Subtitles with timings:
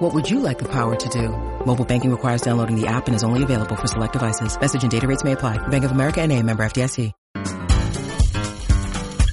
[0.00, 1.28] What would you like the power to do?
[1.66, 4.58] Mobile banking requires downloading the app and is only available for select devices.
[4.58, 5.58] Message and data rates may apply.
[5.68, 7.12] Bank of America and a member FDIC.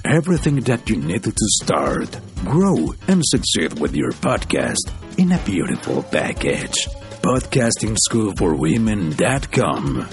[0.03, 6.03] Everything that you need to start, grow, and succeed with your podcast in a beautiful
[6.03, 6.85] package.
[7.21, 9.95] PodcastingSchoolForWomen.com.
[9.95, 10.05] Hello,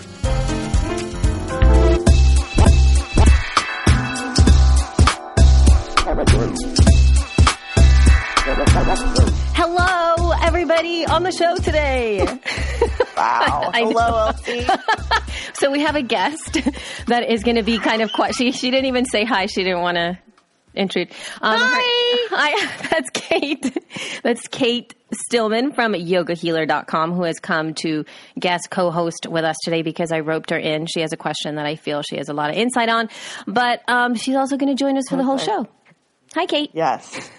[10.95, 12.25] everybody on the show today.
[13.17, 13.71] Wow.
[13.75, 14.67] Hello, Elsie.
[15.55, 16.59] so we have a guest
[17.07, 18.35] that is going to be kind of quiet.
[18.35, 19.47] She, she didn't even say hi.
[19.47, 20.19] She didn't want to
[20.75, 21.11] intrude.
[21.41, 22.89] Um, her- hi.
[22.91, 23.77] That's Kate.
[24.23, 28.05] That's Kate Stillman from yogahealer.com who has come to
[28.39, 30.87] guest co-host with us today because I roped her in.
[30.87, 33.09] She has a question that I feel she has a lot of insight on,
[33.47, 35.67] but um, she's also going to join us for the whole show.
[36.35, 36.71] Hi, Kate.
[36.73, 37.31] Yes.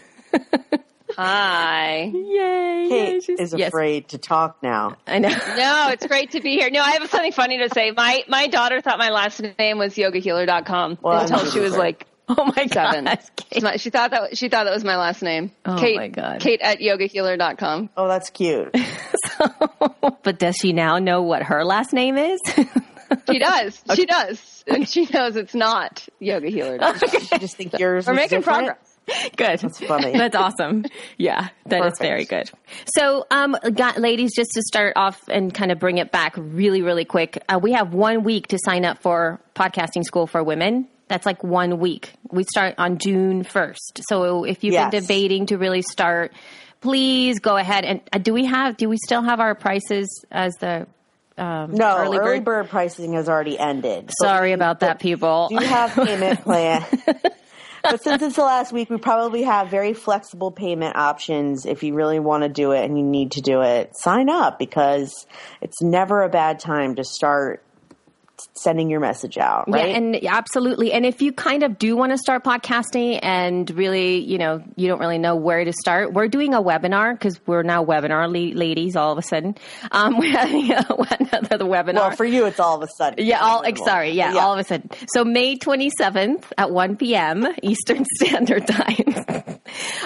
[1.17, 2.11] Hi.
[2.13, 2.85] Yay.
[2.89, 3.69] Kate is Yes.
[3.69, 4.97] afraid to talk now.
[5.07, 5.29] I know.
[5.57, 6.69] No, it's great to be here.
[6.69, 7.91] No, I have something funny to say.
[7.91, 12.05] My my daughter thought my last name was yogahealer.com Well, until I'm she was like
[12.27, 13.05] Oh my seven.
[13.05, 13.79] gosh, Kate.
[13.81, 15.51] She thought that she thought that was my last name.
[15.65, 16.39] Oh Kate, my God.
[16.41, 17.89] Kate at yogahealer.com.
[17.95, 18.75] Oh, that's cute.
[20.23, 22.39] But does she now know what her last name is?
[23.31, 23.81] She does.
[23.95, 24.63] She does.
[24.67, 26.95] And she knows it's not yogahealer.com.
[27.31, 28.67] I just think yours We're was making different.
[28.67, 29.31] progress.
[29.35, 29.59] good.
[29.59, 30.11] That's funny.
[30.17, 30.85] That's awesome.
[31.17, 31.99] Yeah, that is Perfect.
[32.01, 32.51] very good.
[32.95, 36.81] So, um, got, ladies, just to start off and kind of bring it back really,
[36.81, 40.87] really quick, uh, we have one week to sign up for Podcasting School for Women.
[41.07, 42.13] That's like one week.
[42.31, 44.01] We start on June 1st.
[44.09, 46.33] So if you've been debating to really start,
[46.81, 47.85] please go ahead.
[47.85, 50.87] And uh, do we have, do we still have our prices as the
[51.37, 52.45] um, No, early early, bird?
[52.45, 52.69] bird?
[52.69, 54.11] pricing has already ended.
[54.19, 55.47] Sorry we about that, people.
[55.49, 56.85] Do have payment plan.
[57.83, 61.65] but since it's the last week, we probably have very flexible payment options.
[61.65, 64.57] If you really want to do it and you need to do it, sign up
[64.59, 65.25] because
[65.61, 67.61] it's never a bad time to start
[68.53, 69.89] sending your message out, right?
[69.89, 70.91] Yeah, and absolutely.
[70.91, 74.87] And if you kind of do want to start podcasting and really, you know, you
[74.87, 78.57] don't really know where to start, we're doing a webinar because we're now webinar la-
[78.57, 79.55] ladies all of a sudden.
[79.91, 80.85] Um, we're having a,
[81.19, 81.95] another webinar.
[81.95, 83.25] well, for you, it's all of a sudden.
[83.25, 84.89] yeah, all sorry, yeah, all of a sudden.
[85.13, 87.47] So May 27th at 1 p.m.
[87.61, 89.03] Eastern Standard Time.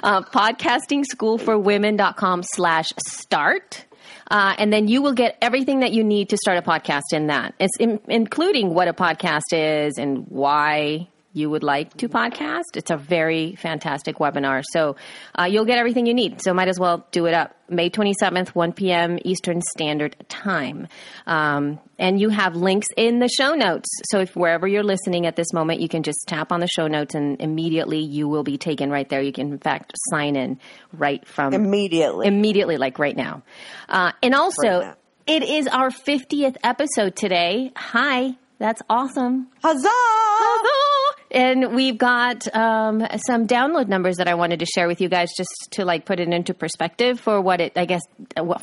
[0.04, 3.86] uh, podcastingschoolforwomen.com slash start.
[4.30, 7.28] Uh, and then you will get everything that you need to start a podcast in
[7.28, 7.56] that.
[7.60, 11.08] It's in, including what a podcast is and why
[11.40, 12.76] you would like to podcast.
[12.76, 14.64] It's a very fantastic webinar.
[14.74, 14.96] So
[15.40, 16.42] uh, you'll get everything you need.
[16.42, 17.56] So might as well do it up.
[17.72, 19.20] May 27th, 1 p.m.
[19.24, 20.88] Eastern Standard Time.
[21.28, 23.88] Um, and you have links in the show notes.
[24.12, 26.88] So if wherever you're listening at this moment, you can just tap on the show
[26.88, 29.22] notes and immediately you will be taken right there.
[29.22, 30.60] You can, in fact, sign in
[30.94, 32.28] right from Immediately.
[32.28, 33.44] immediately, like right now.
[33.88, 34.96] Uh, and also, Right now.
[35.28, 37.72] it is our 50th episode today.
[37.76, 39.48] Hi, that's awesome.
[39.64, 39.90] Huzzah!
[39.90, 41.18] Huzzah!
[41.32, 45.30] And we've got um, some download numbers that I wanted to share with you guys
[45.36, 48.02] just to like put it into perspective for what it, I guess,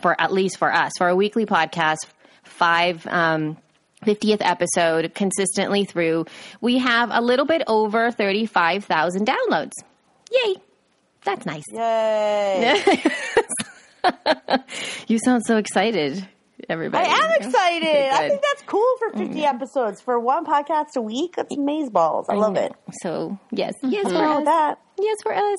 [0.01, 2.07] for at least for us, for our weekly podcast,
[2.45, 3.07] five.
[3.07, 3.57] Um,
[4.05, 6.27] 50th episode consistently through,
[6.61, 9.73] we have a little bit over 35,000 downloads.
[10.31, 10.57] Yay!
[11.25, 11.65] That's nice.
[11.73, 12.85] Yay!
[15.09, 16.27] You sound so excited,
[16.69, 17.09] everybody.
[17.09, 17.89] I am excited.
[17.89, 20.01] Okay, I think that's cool for 50 episodes.
[20.01, 22.27] For one podcast a week, that's amazeballs.
[22.29, 22.73] I love it.
[23.03, 24.37] So, yes, yes, What's for us.
[24.37, 24.79] with that?
[24.99, 25.59] Yes, for us.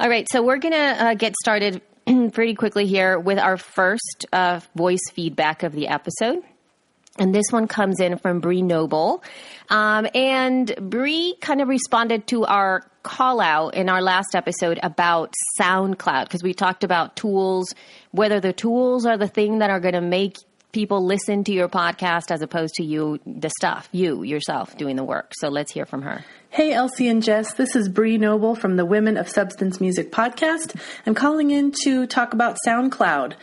[0.00, 1.82] All right, so we're going to uh, get started
[2.32, 6.42] pretty quickly here with our first uh, voice feedback of the episode.
[7.18, 9.24] And this one comes in from Bree Noble.
[9.70, 15.32] Um, and Bree kind of responded to our call out in our last episode about
[15.60, 17.72] SoundCloud because we talked about tools,
[18.16, 20.38] whether the tools are the thing that are going to make
[20.72, 25.04] people listen to your podcast as opposed to you, the stuff, you yourself doing the
[25.04, 25.32] work.
[25.38, 26.24] So let's hear from her.
[26.50, 27.54] Hey, Elsie and Jess.
[27.54, 30.78] This is Bree Noble from the Women of Substance Music podcast.
[31.06, 33.34] I'm calling in to talk about SoundCloud.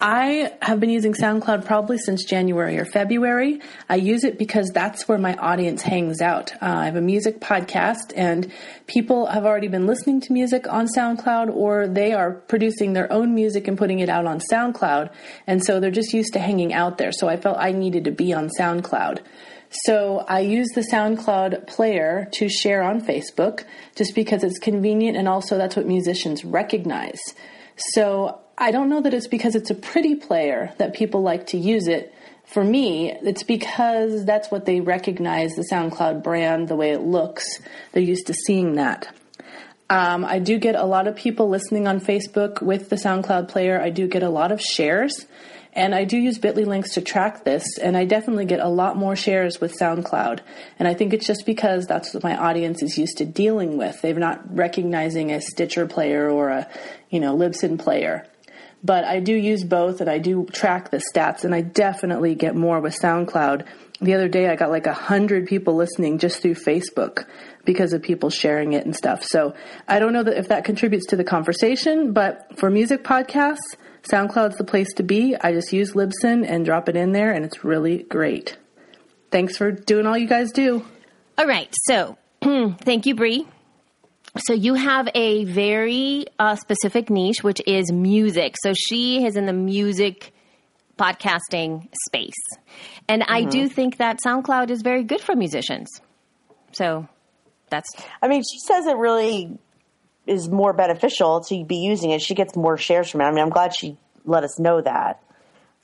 [0.00, 3.60] I have been using SoundCloud probably since January or February.
[3.88, 6.52] I use it because that's where my audience hangs out.
[6.54, 8.52] Uh, I have a music podcast, and
[8.88, 13.36] people have already been listening to music on SoundCloud, or they are producing their own
[13.36, 15.10] music and putting it out on SoundCloud.
[15.46, 17.12] And so they're just used to hanging out there.
[17.12, 19.20] So I felt I needed to be on SoundCloud.
[19.86, 23.64] So I use the SoundCloud player to share on Facebook
[23.96, 27.20] just because it's convenient and also that's what musicians recognize.
[27.76, 31.58] So I don't know that it's because it's a pretty player that people like to
[31.58, 32.14] use it.
[32.44, 37.60] For me, it's because that's what they recognize the SoundCloud brand, the way it looks.
[37.92, 39.12] They're used to seeing that.
[39.90, 43.80] Um, I do get a lot of people listening on Facebook with the SoundCloud player.
[43.80, 45.26] I do get a lot of shares.
[45.76, 48.96] And I do use bit.ly links to track this, and I definitely get a lot
[48.96, 50.38] more shares with SoundCloud.
[50.78, 54.00] And I think it's just because that's what my audience is used to dealing with.
[54.00, 56.68] They're not recognizing a Stitcher player or a,
[57.10, 58.24] you know, Libsyn player.
[58.84, 62.54] But I do use both, and I do track the stats, and I definitely get
[62.54, 63.66] more with SoundCloud.
[64.00, 67.24] The other day, I got like a hundred people listening just through Facebook
[67.64, 69.24] because of people sharing it and stuff.
[69.24, 69.54] So
[69.88, 74.56] I don't know that if that contributes to the conversation, but for music podcasts, SoundCloud's
[74.56, 75.34] the place to be.
[75.40, 78.58] I just use Libsyn and drop it in there, and it's really great.
[79.30, 80.84] Thanks for doing all you guys do.
[81.38, 81.72] All right.
[81.84, 83.46] So thank you, Bree.
[84.36, 88.56] So you have a very uh, specific niche, which is music.
[88.62, 90.32] So she is in the music
[90.98, 92.32] podcasting space.
[93.08, 95.88] And I do think that SoundCloud is very good for musicians.
[96.72, 97.08] So
[97.70, 97.88] that's
[98.22, 99.58] I mean, she says it really
[100.26, 102.22] is more beneficial to be using it.
[102.22, 103.24] She gets more shares from it.
[103.24, 105.20] I mean, I'm glad she let us know that.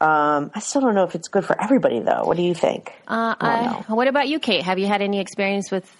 [0.01, 2.23] Um, I still don't know if it's good for everybody, though.
[2.25, 2.91] What do you think?
[3.07, 4.63] Uh, I, what about you, Kate?
[4.63, 5.91] Have you had any experience with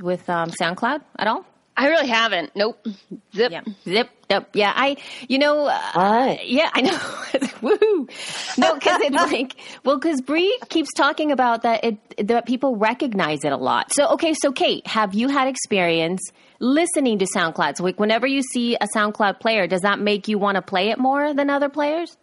[0.00, 1.46] with um, SoundCloud at all?
[1.76, 2.54] I really haven't.
[2.54, 2.86] Nope.
[3.34, 3.50] Zip.
[3.50, 4.48] Yeah, zip, zip.
[4.52, 4.96] Yeah, I,
[5.26, 6.90] you know, uh, yeah, I know.
[7.62, 8.58] Woohoo!
[8.58, 9.54] No, because it's like,
[9.84, 13.92] well, because Bree keeps talking about that it that people recognize it a lot.
[13.92, 16.20] So, okay, so Kate, have you had experience
[16.60, 17.78] listening to SoundCloud?
[17.78, 20.90] So, like, whenever you see a SoundCloud player, does that make you want to play
[20.90, 22.16] it more than other players?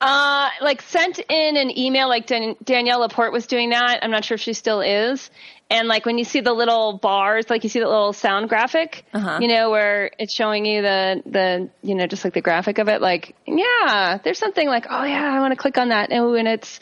[0.00, 4.00] Uh, like sent in an email, like Dan- Danielle Laporte was doing that.
[4.02, 5.30] I'm not sure if she still is.
[5.70, 9.04] And like when you see the little bars, like you see the little sound graphic,
[9.14, 9.38] Uh-huh.
[9.40, 12.88] you know, where it's showing you the, the, you know, just like the graphic of
[12.88, 16.10] it, like, yeah, there's something like, oh yeah, I want to click on that.
[16.12, 16.78] Oh, and it's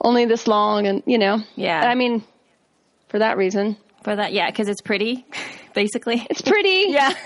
[0.00, 1.80] only this long and, you know, Yeah.
[1.80, 2.22] I mean,
[3.08, 5.24] for that reason, For that, yeah, because it's pretty,
[5.74, 6.26] basically.
[6.28, 6.86] it's pretty.
[6.88, 7.14] Yeah.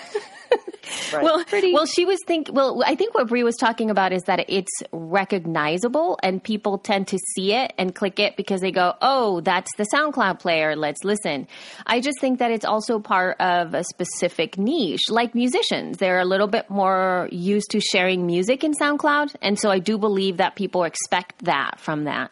[1.13, 1.73] Well, Pretty.
[1.73, 2.49] well, she was think.
[2.53, 7.09] Well, I think what Bree was talking about is that it's recognizable, and people tend
[7.09, 10.75] to see it and click it because they go, "Oh, that's the SoundCloud player.
[10.77, 11.47] Let's listen."
[11.87, 15.99] I just think that it's also part of a specific niche, like musicians.
[15.99, 19.99] They're a little bit more used to sharing music in SoundCloud, and so I do
[19.99, 22.31] believe that people expect that from that.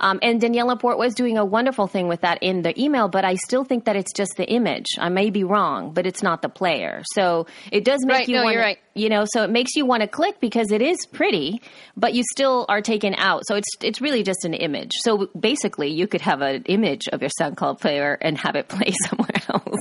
[0.00, 3.24] Um, and Danielle Laporte was doing a wonderful thing with that in the email, but
[3.24, 4.86] I still think that it's just the image.
[4.98, 7.02] I may be wrong, but it's not the player.
[7.12, 8.78] So it does make Right, you no, want you're right.
[8.94, 11.60] you know, so it makes you want to click because it is pretty,
[11.96, 13.42] but you still are taken out.
[13.46, 14.92] So it's it's really just an image.
[15.00, 18.92] So basically, you could have an image of your SoundCloud player and have it play
[19.08, 19.78] somewhere else.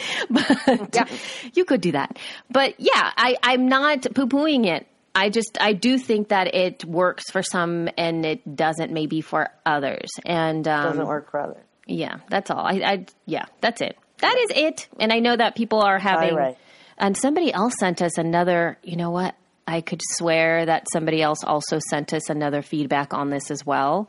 [0.30, 1.10] but
[1.54, 2.18] you could do that.
[2.50, 4.86] But yeah, I, I'm not poo pooing it.
[5.14, 9.48] I just I do think that it works for some and it doesn't maybe for
[9.66, 10.08] others.
[10.24, 11.64] And um, Doesn't work for others.
[11.86, 12.60] yeah, that's all.
[12.64, 13.98] I, I yeah, that's it.
[14.18, 14.88] That is it.
[14.98, 16.34] And I know that people are having.
[16.34, 16.56] right.
[16.98, 18.78] And somebody else sent us another.
[18.82, 19.34] You know what?
[19.66, 24.08] I could swear that somebody else also sent us another feedback on this as well.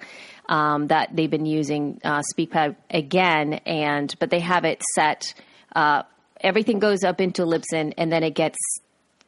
[0.49, 5.33] Um, that they've been using uh, SpeakPipe again, and but they have it set.
[5.73, 6.03] Uh,
[6.41, 8.57] everything goes up into Libsyn, and then it gets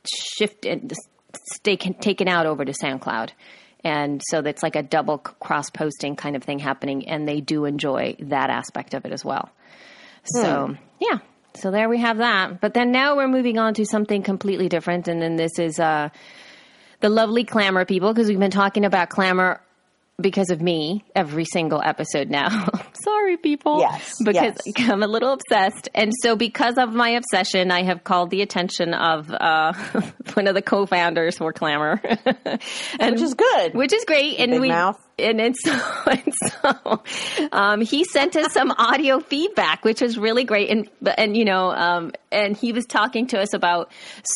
[0.06, 0.94] shifted,
[1.64, 3.30] taken taken out over to SoundCloud.
[3.84, 7.66] And so that's like a double cross posting kind of thing happening, and they do
[7.66, 9.50] enjoy that aspect of it as well.
[10.24, 11.20] So, yeah.
[11.56, 12.62] So there we have that.
[12.62, 15.08] But then now we're moving on to something completely different.
[15.08, 16.10] And then this is uh,
[17.02, 19.60] the lovely Clammr people, because we've been talking about Clammr
[20.22, 22.68] because of me every single episode now.
[23.04, 23.80] Sorry, people.
[23.80, 24.90] Yes, Because yes.
[24.90, 25.90] I'm a little obsessed.
[25.94, 29.74] And so, because of my obsession, I have called the attention of uh,
[30.34, 32.00] one of the co founders for Clammr.
[33.00, 33.74] and, Which is good.
[33.74, 34.40] Which is great.
[34.40, 34.70] And we.
[34.70, 35.00] mouth.
[35.20, 35.72] And it's so,
[36.08, 37.04] and so
[37.52, 40.70] um, he sent us some audio feedback, which was really great.
[40.70, 43.92] And and you know, um, and he was talking to us about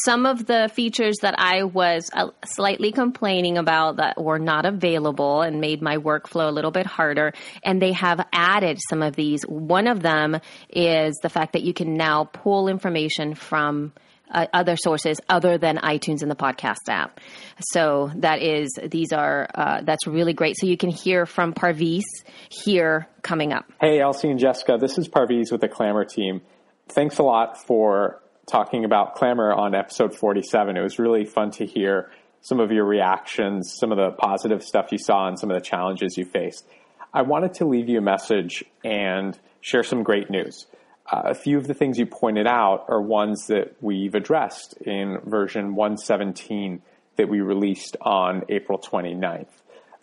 [0.06, 5.42] some of the features that I was uh, slightly complaining about that were not available
[5.42, 7.34] and made my workflow a little bit harder.
[7.64, 9.44] And they have added some of these.
[9.44, 13.94] One of them is the fact that you can now pull information from
[14.32, 17.20] uh, other sources other than iTunes and the podcast app.
[17.60, 20.58] So that is these are uh, that's really great.
[20.58, 22.04] So you can hear from Parviz
[22.50, 23.66] here coming up.
[23.80, 26.42] Hey, Elsie and Jessica, this is Parviz with the Clammr team.
[26.90, 30.78] Thanks a lot for talking about Clammr on episode 47.
[30.78, 32.10] It was really fun to hear
[32.42, 35.62] some of your reactions, some of the positive stuff you saw, and some of the
[35.62, 36.66] challenges you faced.
[37.14, 40.66] I wanted to leave you a message and share some great news.
[41.10, 45.20] Uh, a few of the things you pointed out are ones that we've addressed in
[45.26, 46.82] version 117
[47.16, 49.48] that we released on April 29th.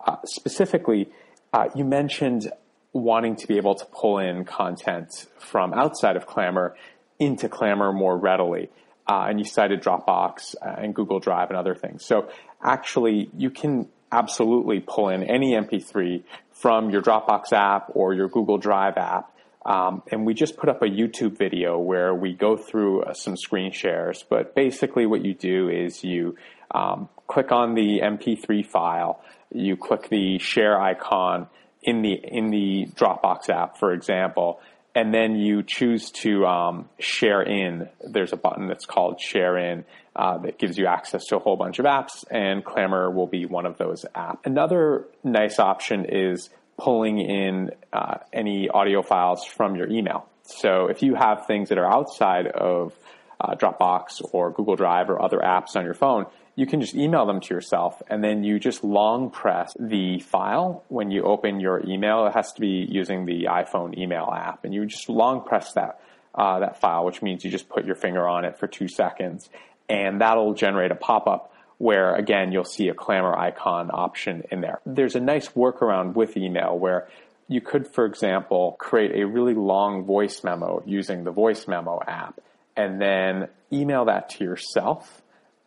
[0.06, 1.08] Uh, specifically,
[1.52, 2.50] uh, you mentioned
[2.92, 6.72] wanting to be able to pull in content from outside of Clammr
[7.18, 8.70] into Clammr more readily.
[9.06, 12.04] Uh, and you cited Dropbox and Google Drive and other things.
[12.04, 12.30] So
[12.62, 18.56] actually, you can absolutely pull in any MP3 from your Dropbox app or your Google
[18.56, 19.33] Drive app.
[19.64, 23.36] Um, and we just put up a YouTube video where we go through uh, some
[23.36, 24.24] screen shares.
[24.28, 26.36] But basically, what you do is you
[26.70, 31.46] um, click on the MP3 file, you click the share icon
[31.82, 34.60] in the in the Dropbox app, for example,
[34.94, 37.88] and then you choose to um, share in.
[38.00, 41.56] There's a button that's called Share In uh, that gives you access to a whole
[41.56, 44.38] bunch of apps, and Clammr will be one of those apps.
[44.44, 50.26] Another nice option is pulling in uh, any audio files from your email.
[50.42, 52.92] So if you have things that are outside of
[53.40, 56.26] uh, Dropbox or Google Drive or other apps on your phone,
[56.56, 60.84] you can just email them to yourself and then you just long press the file
[60.88, 62.26] when you open your email.
[62.26, 66.00] It has to be using the iPhone email app and you just long press that,
[66.34, 69.48] uh, that file, which means you just put your finger on it for two seconds
[69.88, 74.80] and that'll generate a pop-up where again you'll see a Clammr icon option in there.
[74.86, 77.08] There's a nice workaround with email where
[77.48, 82.40] you could, for example, create a really long voice memo using the voice memo app
[82.76, 85.22] and then email that to yourself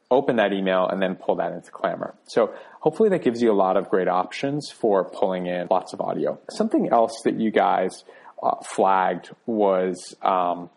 [0.09, 2.13] open that email and then pull that into Clammr.
[2.27, 6.01] So hopefully that gives you a lot of great options for pulling in lots of
[6.01, 6.39] audio.
[6.49, 8.03] Something else that you guys
[8.41, 10.69] uh, flagged was um,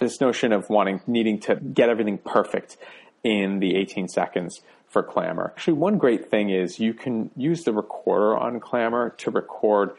[0.00, 2.76] this notion of wanting needing to get everything perfect
[3.24, 5.50] in the 18 seconds for Clammr.
[5.50, 9.90] Actually, one great thing is you can use the recorder on Clammr to record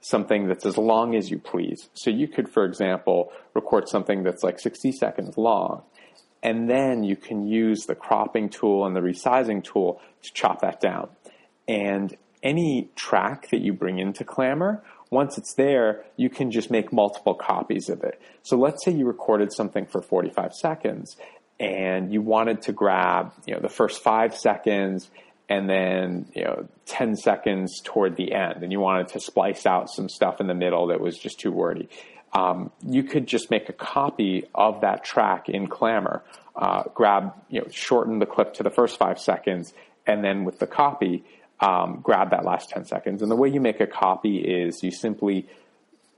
[0.00, 1.88] something that's as long as you please.
[1.94, 5.82] So you could, for example, record something that's like 60 seconds long
[6.44, 10.78] and then you can use the cropping tool and the resizing tool to chop that
[10.78, 11.08] down.
[11.66, 16.92] And any track that you bring into Clammr, once it's there, you can just make
[16.92, 18.20] multiple copies of it.
[18.42, 21.16] So let's say you recorded something for 45 seconds
[21.64, 25.10] and you wanted to grab, you know, the first five seconds
[25.48, 29.88] and then, you know, 10 seconds toward the end and you wanted to splice out
[29.90, 31.88] some stuff in the middle that was just too wordy
[32.34, 36.22] um, you could just make a copy of that track in Clammr,
[36.56, 39.72] uh, grab, you know, shorten the clip to the first five seconds,
[40.06, 41.24] and then with the copy,
[41.60, 43.22] um, grab that last 10 seconds.
[43.22, 45.46] And the way you make a copy is you simply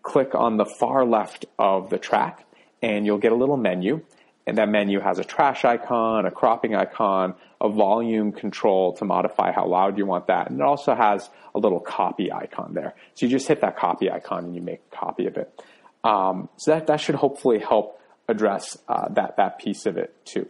[0.03, 2.45] click on the far left of the track,
[2.81, 4.01] and you'll get a little menu.
[4.47, 9.51] And that menu has a trash icon, a cropping icon, a volume control to modify
[9.51, 10.51] how loud you want that.
[10.51, 12.95] And it also has a little copy icon there.
[13.15, 15.61] So you just hit that copy icon and you make a copy of it.
[16.05, 20.49] Um, so that, that should hopefully help address uh, that, that piece of it too.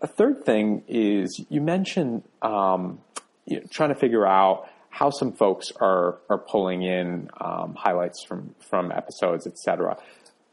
[0.00, 3.00] A third thing is you mentioned um,
[3.46, 8.24] you know, trying to figure out how some folks are, are pulling in um, highlights
[8.24, 9.96] from, from episodes, etc.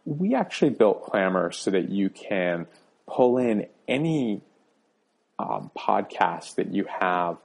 [0.05, 2.65] We actually built Clammr so that you can
[3.07, 4.41] pull in any
[5.39, 7.37] um, podcast that you have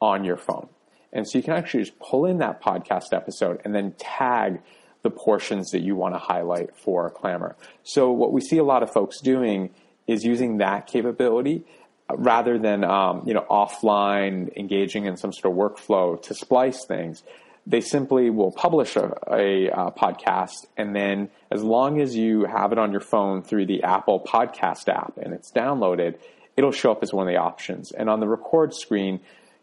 [0.00, 0.68] on your phone.
[1.12, 4.60] And so you can actually just pull in that podcast episode and then tag
[5.02, 7.54] the portions that you want to highlight for Clammr.
[7.82, 9.70] So what we see a lot of folks doing
[10.06, 11.64] is using that capability
[12.10, 16.84] uh, rather than um, you know offline engaging in some sort of workflow to splice
[16.84, 17.22] things.
[17.68, 22.72] They simply will publish a, a uh, podcast, and then as long as you have
[22.72, 26.18] it on your phone through the Apple Podcast app and it's downloaded,
[26.56, 27.92] it'll show up as one of the options.
[27.92, 29.20] And on the record screen,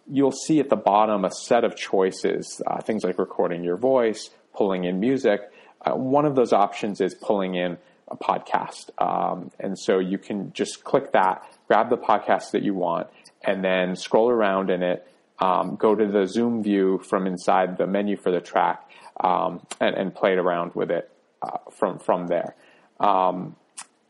[0.07, 4.29] you'll see at the bottom a set of choices, uh, things like recording your voice,
[4.55, 5.41] pulling in music.
[5.81, 8.91] Uh, one of those options is pulling in a podcast.
[9.01, 13.07] Um, and so you can just click that, grab the podcast that you want,
[13.41, 15.07] and then scroll around in it,
[15.39, 18.89] um, go to the zoom view from inside the menu for the track,
[19.19, 21.09] um, and, and, play it around with it
[21.41, 22.55] uh, from, from there.
[22.99, 23.55] Um,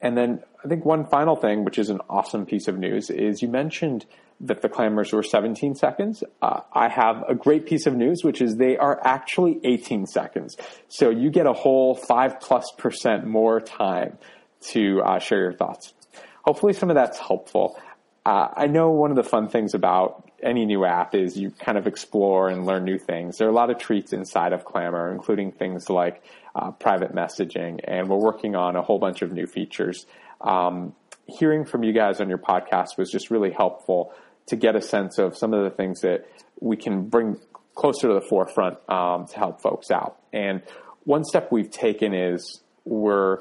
[0.02, 3.42] and then I think one final thing, which is an awesome piece of news, is
[3.42, 4.06] you mentioned
[4.42, 6.24] that the Clammrs were 17 seconds.
[6.42, 10.58] Uh, I have a great piece of news, which is they are actually 18 seconds.
[10.90, 14.18] So you get a whole five plus percent more time
[14.72, 15.94] to uh, share your thoughts.
[16.44, 17.80] Hopefully, some of that's helpful.
[18.26, 21.78] Uh, I know one of the fun things about any new app is you kind
[21.78, 23.38] of explore and learn new things.
[23.38, 26.24] There are a lot of treats inside of Clammr, including things like
[26.56, 30.06] uh, private messaging, and we're working on a whole bunch of new features.
[30.42, 30.94] Um,
[31.28, 34.14] hearing from you guys on your podcast was just really helpful
[34.48, 36.26] to get a sense of some of the things that
[36.60, 37.40] we can bring
[37.74, 40.18] closer to the forefront um, to help folks out.
[40.32, 40.62] And
[41.04, 43.40] one step we've taken is we're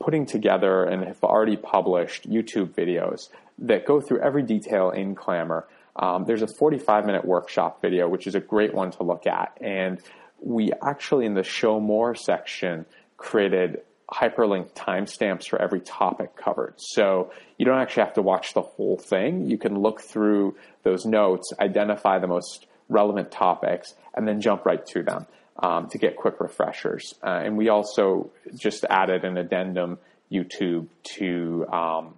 [0.00, 5.64] putting together and have already published YouTube videos that go through every detail in Clammr.
[5.96, 9.56] Um, there's a 45 minute workshop video, which is a great one to look at.
[9.60, 10.00] And
[10.40, 12.86] we actually, in the show more section,
[13.16, 16.74] created hyperlink timestamps for every topic covered.
[16.76, 19.46] So you don't actually have to watch the whole thing.
[19.48, 24.84] You can look through those notes, identify the most relevant topics, and then jump right
[24.86, 25.26] to them
[25.58, 27.14] um, to get quick refreshers.
[27.22, 29.98] Uh, and we also just added an addendum
[30.30, 32.14] YouTube to um,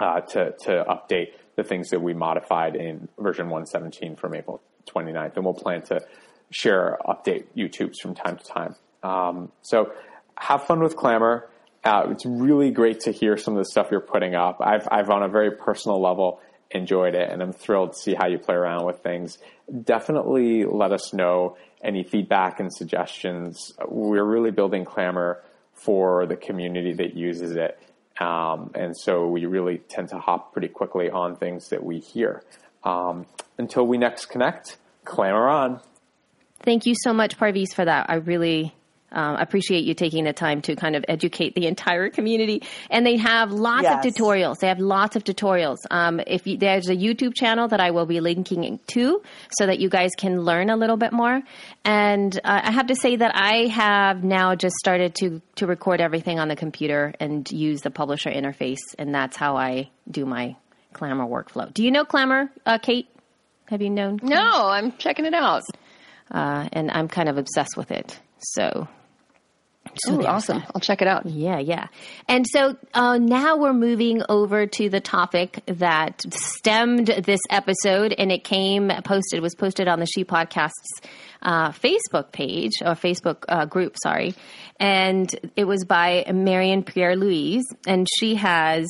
[0.00, 5.34] uh, to to update the things that we modified in version 117 from April 29th,
[5.34, 6.00] and we'll plan to
[6.50, 8.76] share update YouTubes from time to time.
[9.02, 9.92] Um, so
[10.36, 11.42] have fun with Clammr.
[11.82, 14.58] Uh, it's really great to hear some of the stuff you're putting up.
[14.60, 18.28] I've, I've on a very personal level enjoyed it, and I'm thrilled to see how
[18.28, 19.38] you play around with things.
[19.82, 23.72] Definitely let us know any feedback and suggestions.
[23.84, 25.38] We're really building Clammr
[25.74, 27.80] for the community that uses it.
[28.20, 32.42] Um, and so we really tend to hop pretty quickly on things that we hear.
[32.84, 33.26] Um,
[33.58, 35.80] until we next connect, clamor on.
[36.60, 38.06] Thank you so much, Parviz, for that.
[38.08, 38.74] I really
[39.12, 42.62] um, appreciate you taking the time to kind of educate the entire community.
[42.90, 44.04] And they have lots yes.
[44.04, 44.58] of tutorials.
[44.58, 45.76] They have lots of tutorials.
[45.90, 49.22] Um, if you, there's a YouTube channel that I will be linking to,
[49.58, 51.40] so that you guys can learn a little bit more.
[51.84, 56.00] And uh, I have to say that I have now just started to to record
[56.00, 60.56] everything on the computer and use the publisher interface, and that's how I do my
[60.94, 61.72] Clammr workflow.
[61.72, 63.08] Do you know Clammr, uh, Kate?
[63.66, 64.18] Have you known?
[64.22, 65.62] No, I'm checking it out.
[66.30, 68.18] Uh, and I'm kind of obsessed with it.
[68.38, 68.88] So
[69.96, 70.62] so awesome.
[70.74, 71.26] I'll check it out.
[71.26, 71.88] Yeah, yeah.
[72.28, 78.30] And so uh, now we're moving over to the topic that stemmed this episode, and
[78.30, 80.72] it came posted, was posted on the She Podcasts
[81.42, 84.34] uh, Facebook page, or Facebook uh, group, sorry.
[84.80, 88.86] And it was by Marian Pierre Louise, and she has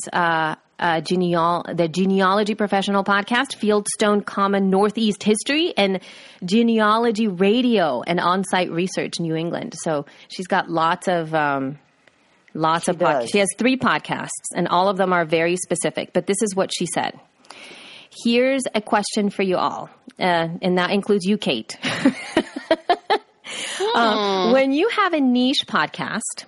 [0.79, 5.99] uh, geneal- the Genealogy Professional Podcast, Fieldstone Common Northeast History, and
[6.43, 9.75] Genealogy Radio and On-Site Research New England.
[9.77, 11.77] So she's got lots of um,
[12.53, 13.31] lots she of podcasts.
[13.31, 16.13] She has three podcasts, and all of them are very specific.
[16.13, 17.19] But this is what she said.
[18.23, 21.77] Here's a question for you all, uh, and that includes you, Kate.
[23.95, 26.45] uh, when you have a niche podcast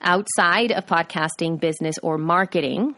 [0.00, 2.94] outside of podcasting, business, or marketing,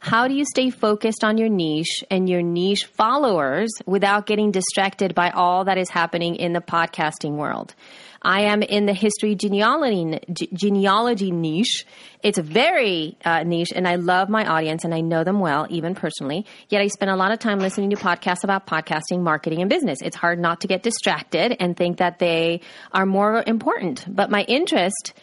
[0.00, 5.14] how do you stay focused on your niche and your niche followers without getting distracted
[5.14, 7.74] by all that is happening in the podcasting world?
[8.20, 10.20] I am in the history genealogy
[10.52, 11.86] genealogy niche.
[12.22, 15.94] It's very uh, niche, and I love my audience, and I know them well, even
[15.94, 16.44] personally.
[16.68, 20.02] Yet I spend a lot of time listening to podcasts about podcasting, marketing, and business.
[20.02, 22.60] It's hard not to get distracted and think that they
[22.92, 24.04] are more important.
[24.08, 25.14] But my interest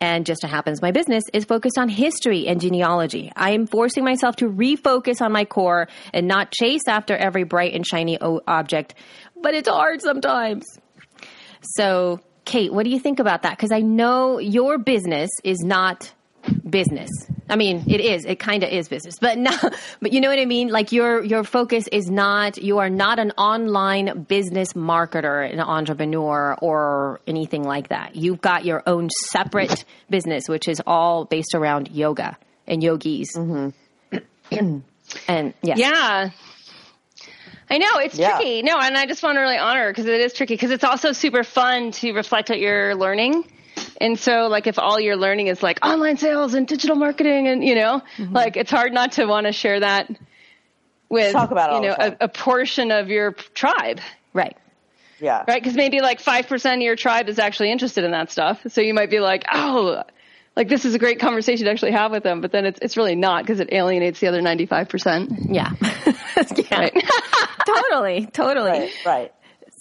[0.00, 3.32] and just so happens my business is focused on history and genealogy.
[3.34, 7.74] I am forcing myself to refocus on my core and not chase after every bright
[7.74, 8.94] and shiny object,
[9.40, 10.64] but it's hard sometimes.
[11.74, 13.56] So, Kate, what do you think about that?
[13.56, 16.12] Because I know your business is not
[16.68, 17.10] business.
[17.48, 18.24] I mean, it is.
[18.24, 19.50] It kind of is business, but no.
[20.00, 20.68] But you know what I mean.
[20.68, 22.58] Like your your focus is not.
[22.58, 28.16] You are not an online business marketer, an entrepreneur, or anything like that.
[28.16, 33.32] You've got your own separate business, which is all based around yoga and yogis.
[33.36, 34.78] Mm-hmm.
[35.28, 35.78] and yes.
[35.78, 36.30] yeah.
[37.68, 38.36] I know it's yeah.
[38.36, 38.62] tricky.
[38.62, 41.12] No, and I just want to really honor because it is tricky because it's also
[41.12, 43.44] super fun to reflect what you're learning
[44.00, 47.64] and so, like, if all you're learning is like online sales and digital marketing, and
[47.64, 48.34] you know, mm-hmm.
[48.34, 50.10] like, it's hard not to want to share that
[51.08, 54.00] with Talk about you know a, a portion of your tribe,
[54.32, 54.56] right?
[55.20, 55.62] Yeah, right.
[55.62, 58.80] Because maybe like five percent of your tribe is actually interested in that stuff, so
[58.80, 60.02] you might be like, oh,
[60.56, 62.96] like this is a great conversation to actually have with them, but then it's it's
[62.96, 65.32] really not because it alienates the other ninety five percent.
[65.48, 66.90] Yeah, yeah,
[67.66, 69.32] totally, totally, right, right.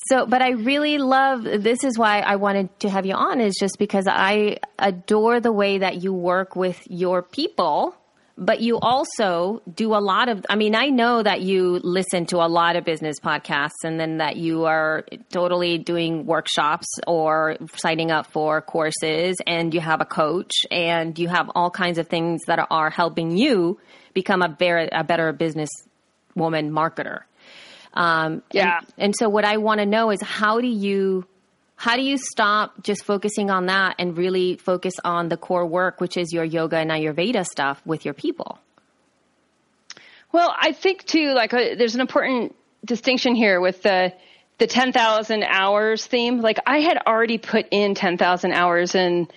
[0.08, 3.56] So, but I really love this is why I wanted to have you on is
[3.60, 7.96] just because I adore the way that you work with your people,
[8.38, 12.38] but you also do a lot of I mean, I know that you listen to
[12.38, 18.12] a lot of business podcasts and then that you are totally doing workshops or signing
[18.12, 22.42] up for courses and you have a coach and you have all kinds of things
[22.46, 23.80] that are helping you
[24.14, 25.70] become a better a better business
[26.36, 27.22] woman marketer.
[27.96, 28.80] Um, yeah.
[28.80, 31.26] And, and so what I want to know is how do you
[31.78, 36.00] how do you stop just focusing on that and really focus on the core work,
[36.00, 38.60] which is your yoga and Ayurveda stuff with your people?
[40.32, 44.14] Well, I think too, like uh, there's an important distinction here with the
[44.58, 49.28] the 10,000 hours theme, like I had already put in 10,000 hours in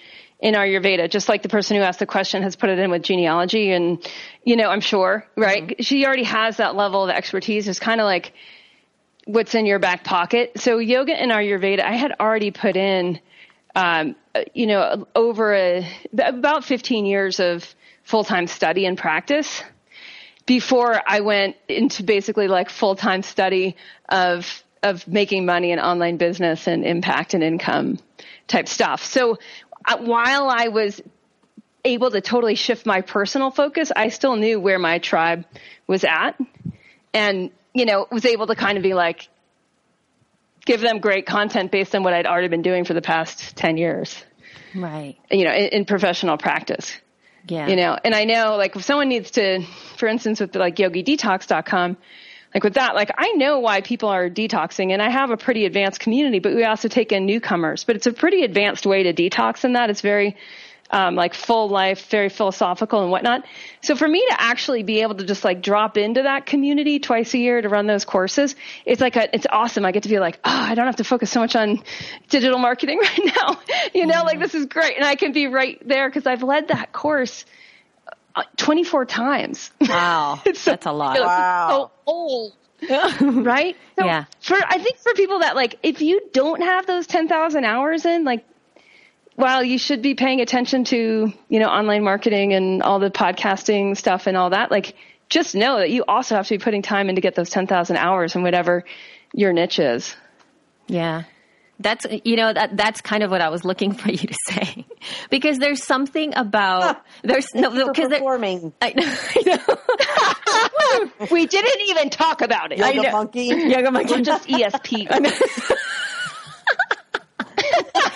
[0.40, 3.02] in Ayurveda, just like the person who asked the question has put it in with
[3.02, 3.72] genealogy.
[3.72, 4.06] And,
[4.44, 5.66] you know, I'm sure, right?
[5.66, 5.82] Mm-hmm.
[5.82, 7.66] She already has that level of expertise.
[7.66, 8.32] It's kind of like
[9.24, 10.52] what's in your back pocket.
[10.56, 13.20] So yoga and Ayurveda, I had already put in,
[13.74, 14.14] um,
[14.54, 17.64] you know, over a, about 15 years of
[18.04, 19.62] full-time study and practice
[20.46, 23.76] before I went into basically like full-time study
[24.08, 27.98] of of making money in online business and impact and income
[28.46, 29.04] type stuff.
[29.04, 29.38] So
[30.00, 31.00] while I was
[31.84, 35.44] able to totally shift my personal focus, I still knew where my tribe
[35.86, 36.38] was at
[37.14, 39.28] and, you know, was able to kind of be like,
[40.66, 43.78] give them great content based on what I'd already been doing for the past 10
[43.78, 44.22] years.
[44.74, 45.16] Right.
[45.30, 46.94] You know, in, in professional practice.
[47.46, 47.68] Yeah.
[47.68, 49.64] You know, and I know like if someone needs to,
[49.96, 51.96] for instance, with like yogidetox.com,
[52.54, 55.66] like with that, like I know why people are detoxing and I have a pretty
[55.66, 59.12] advanced community, but we also take in newcomers, but it's a pretty advanced way to
[59.12, 59.90] detox in that.
[59.90, 60.36] It's very,
[60.90, 63.44] um, like full life, very philosophical and whatnot.
[63.82, 67.34] So for me to actually be able to just like drop into that community twice
[67.34, 68.56] a year to run those courses,
[68.86, 69.84] it's like a, it's awesome.
[69.84, 71.82] I get to be like, oh, I don't have to focus so much on
[72.28, 73.60] digital marketing right now.
[73.94, 74.96] you know, like this is great.
[74.96, 77.44] And I can be right there because I've led that course
[78.38, 79.70] Uh, 24 times.
[79.80, 80.40] Wow.
[80.46, 81.18] it's That's a lot.
[81.18, 81.68] Wow.
[81.70, 82.52] So old.
[83.20, 83.76] right?
[83.98, 84.26] So yeah.
[84.40, 88.22] For I think for people that like if you don't have those 10,000 hours in
[88.22, 88.44] like
[89.34, 93.96] while you should be paying attention to, you know, online marketing and all the podcasting
[93.96, 94.94] stuff and all that, like
[95.28, 97.96] just know that you also have to be putting time in to get those 10,000
[97.96, 98.84] hours in whatever
[99.34, 100.14] your niche is.
[100.86, 101.24] Yeah.
[101.80, 104.84] That's you know that that's kind of what I was looking for you to say,
[105.30, 108.72] because there's something about there's no because performing.
[108.82, 109.60] I know, I
[111.20, 111.26] know.
[111.30, 112.78] we didn't even talk about it.
[112.78, 115.08] Yoga monkey, yoga monkey, We're just ESP.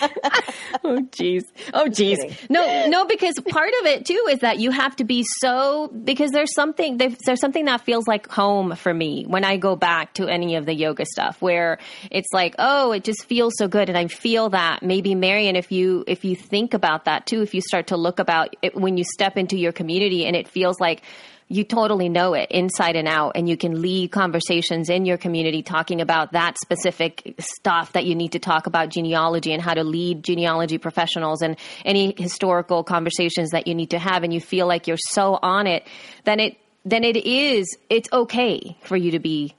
[0.83, 1.43] oh jeez.
[1.73, 2.17] Oh jeez.
[2.49, 6.31] No, no, because part of it too is that you have to be so because
[6.31, 10.27] there's something there's something that feels like home for me when I go back to
[10.27, 11.79] any of the yoga stuff where
[12.11, 15.71] it's like, oh, it just feels so good and I feel that maybe Marian if
[15.71, 18.97] you if you think about that too, if you start to look about it when
[18.97, 21.01] you step into your community and it feels like
[21.47, 25.61] you totally know it inside and out and you can lead conversations in your community
[25.61, 29.83] talking about that specific stuff that you need to talk about genealogy and how to
[29.83, 34.67] lead genealogy professionals and any historical conversations that you need to have and you feel
[34.67, 35.85] like you're so on it
[36.23, 39.55] then it then it is it's okay for you to be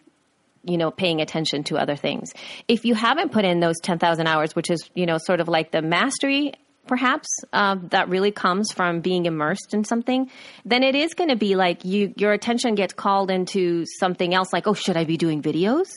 [0.65, 2.33] you know paying attention to other things.
[2.69, 5.71] If you haven't put in those 10,000 hours which is you know sort of like
[5.71, 6.55] the mastery
[6.87, 10.31] perhaps uh, that really comes from being immersed in something,
[10.65, 14.53] then it is going to be like you your attention gets called into something else.
[14.53, 15.89] Like, oh, should I be doing videos?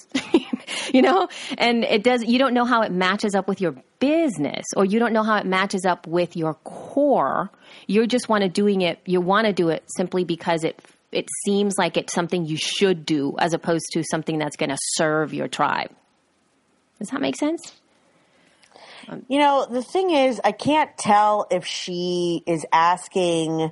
[0.93, 2.23] you know, and it does.
[2.23, 5.37] You don't know how it matches up with your business, or you don't know how
[5.37, 7.51] it matches up with your core.
[7.87, 8.99] You just want to doing it.
[9.05, 10.79] You want to do it simply because it
[11.11, 14.77] it seems like it's something you should do, as opposed to something that's going to
[14.95, 15.91] serve your tribe.
[16.99, 17.73] Does that make sense?
[19.27, 23.71] You know, the thing is, I can't tell if she is asking,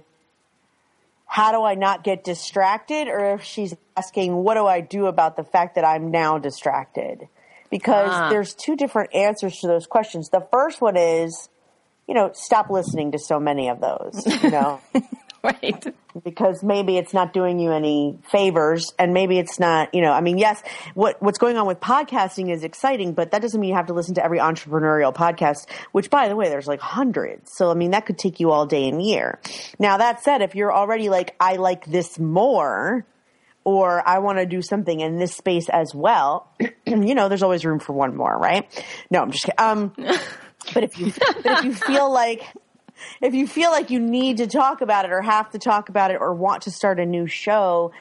[1.26, 3.08] how do I not get distracted?
[3.08, 7.28] Or if she's asking, what do I do about the fact that I'm now distracted?
[7.70, 8.30] Because ah.
[8.30, 10.30] there's two different answers to those questions.
[10.30, 11.50] The first one is,
[12.08, 14.80] you know, stop listening to so many of those, you know.
[15.46, 15.96] right.
[16.24, 20.22] Because maybe it's not doing you any favors and maybe it's not, you know, I
[20.22, 20.62] mean, yes,
[20.94, 23.94] what, what's going on with podcasting is exciting, but that doesn't mean you have to
[23.94, 27.52] listen to every entrepreneurial podcast, which by the way, there's like hundreds.
[27.56, 29.40] So, I mean, that could take you all day and year.
[29.80, 33.06] Now, that said, if you're already like, I like this more,
[33.64, 36.48] or I want to do something in this space as well,
[36.86, 38.70] you know, there's always room for one more, right?
[39.10, 39.60] No, I'm just kidding.
[39.60, 39.94] Um,
[40.74, 41.12] but if you,
[41.44, 42.44] but if you feel like,
[43.22, 46.12] if you feel like you need to talk about it or have to talk about
[46.12, 47.92] it or want to start a new show,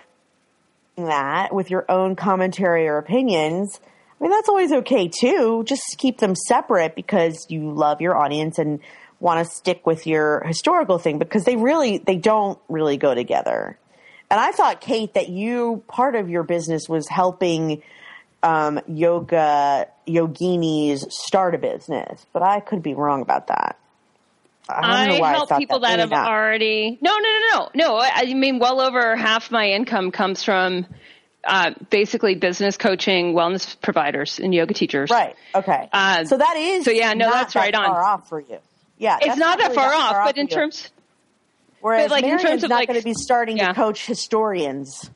[0.96, 3.80] that with your own commentary or opinions,
[4.20, 5.64] I mean, that's always okay too.
[5.66, 8.80] Just keep them separate because you love your audience and
[9.20, 13.78] want to stick with your historical thing because they really, they don't really go together.
[14.30, 17.82] And I thought, Kate, that you, part of your business was helping
[18.42, 23.78] um, yoga yoginis start a business, but I could be wrong about that.
[24.68, 26.98] I, I help people that, that have already.
[27.00, 27.98] No, no, no, no, no.
[28.00, 30.86] I mean, well over half my income comes from
[31.44, 35.10] uh, basically business coaching, wellness providers, and yoga teachers.
[35.10, 35.36] Right.
[35.54, 35.88] Okay.
[35.92, 36.84] Uh, so that is.
[36.84, 38.04] So yeah, no, that's that right far on.
[38.04, 38.58] off for you.
[38.96, 40.90] Yeah, it's not that far, off, far but in terms.
[41.80, 43.68] Whereas like Marian's in terms of not like, going to be starting yeah.
[43.68, 45.10] to coach historians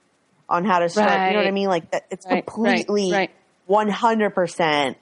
[0.49, 1.09] on how to start.
[1.09, 1.29] Right.
[1.29, 1.69] You know what I mean?
[1.69, 3.31] Like that, it's right, completely
[3.69, 4.97] 100%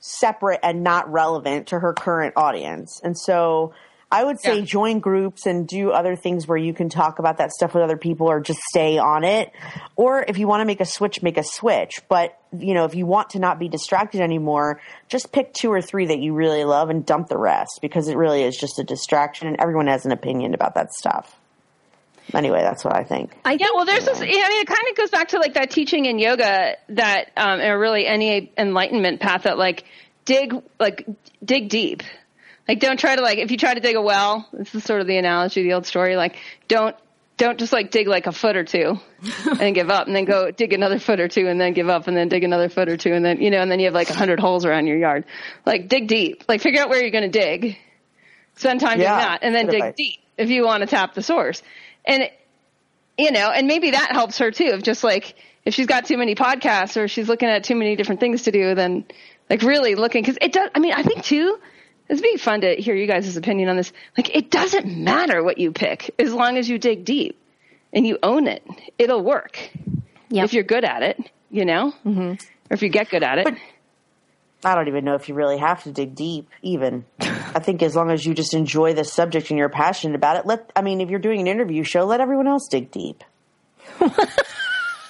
[0.00, 3.00] separate and not relevant to her current audience.
[3.04, 3.72] And so
[4.12, 4.64] I would say Yeah.
[4.64, 7.96] join groups and do other things where you can talk about that stuff with other
[7.96, 9.50] people or just stay on it.
[9.96, 12.02] Or if you want to make a switch, make a switch.
[12.08, 15.80] But, you know, if you want to not be distracted anymore, just pick two or
[15.80, 18.84] three that you really love and dump the rest because it really is just a
[18.84, 21.34] distraction and everyone has an opinion about that stuff.
[22.34, 23.32] Anyway, that's what I think.
[23.44, 24.18] I Yeah, well, there's this.
[24.18, 27.60] I mean, it kind of goes back to like that teaching in yoga that, um,
[27.60, 29.84] or really any enlightenment path that like
[30.24, 31.06] dig, like
[31.44, 32.02] dig deep.
[32.72, 34.48] Like, don't try to like if you try to dig a well.
[34.50, 36.16] This is sort of the analogy, the old story.
[36.16, 36.36] Like,
[36.68, 36.96] don't
[37.36, 38.98] don't just like dig like a foot or two
[39.60, 42.08] and give up, and then go dig another foot or two, and then give up,
[42.08, 43.94] and then dig another foot or two, and then you know, and then you have
[43.94, 45.26] like a hundred holes around your yard.
[45.66, 46.44] Like, dig deep.
[46.48, 47.76] Like, figure out where you're going to dig.
[48.56, 49.94] Spend time Yeah, doing that, and then dig advice.
[49.94, 51.62] deep if you want to tap the source.
[52.06, 52.30] And
[53.18, 54.70] you know, and maybe that helps her too.
[54.72, 55.34] Of just like
[55.66, 58.50] if she's got too many podcasts or she's looking at too many different things to
[58.50, 59.04] do, then
[59.50, 60.70] like really looking because it does.
[60.74, 61.58] I mean, I think too.
[62.12, 63.90] It'd be fun to hear you guys' opinion on this.
[64.18, 67.40] Like, it doesn't matter what you pick as long as you dig deep
[67.90, 68.62] and you own it.
[68.98, 69.70] It'll work
[70.28, 70.44] Yep.
[70.44, 71.18] if you're good at it,
[71.50, 72.32] you know, mm-hmm.
[72.32, 72.36] or
[72.68, 73.44] if you get good at it.
[73.44, 73.54] But-
[74.62, 77.06] I don't even know if you really have to dig deep, even.
[77.20, 80.44] I think as long as you just enjoy the subject and you're passionate about it,
[80.44, 83.24] let, I mean, if you're doing an interview show, let everyone else dig deep.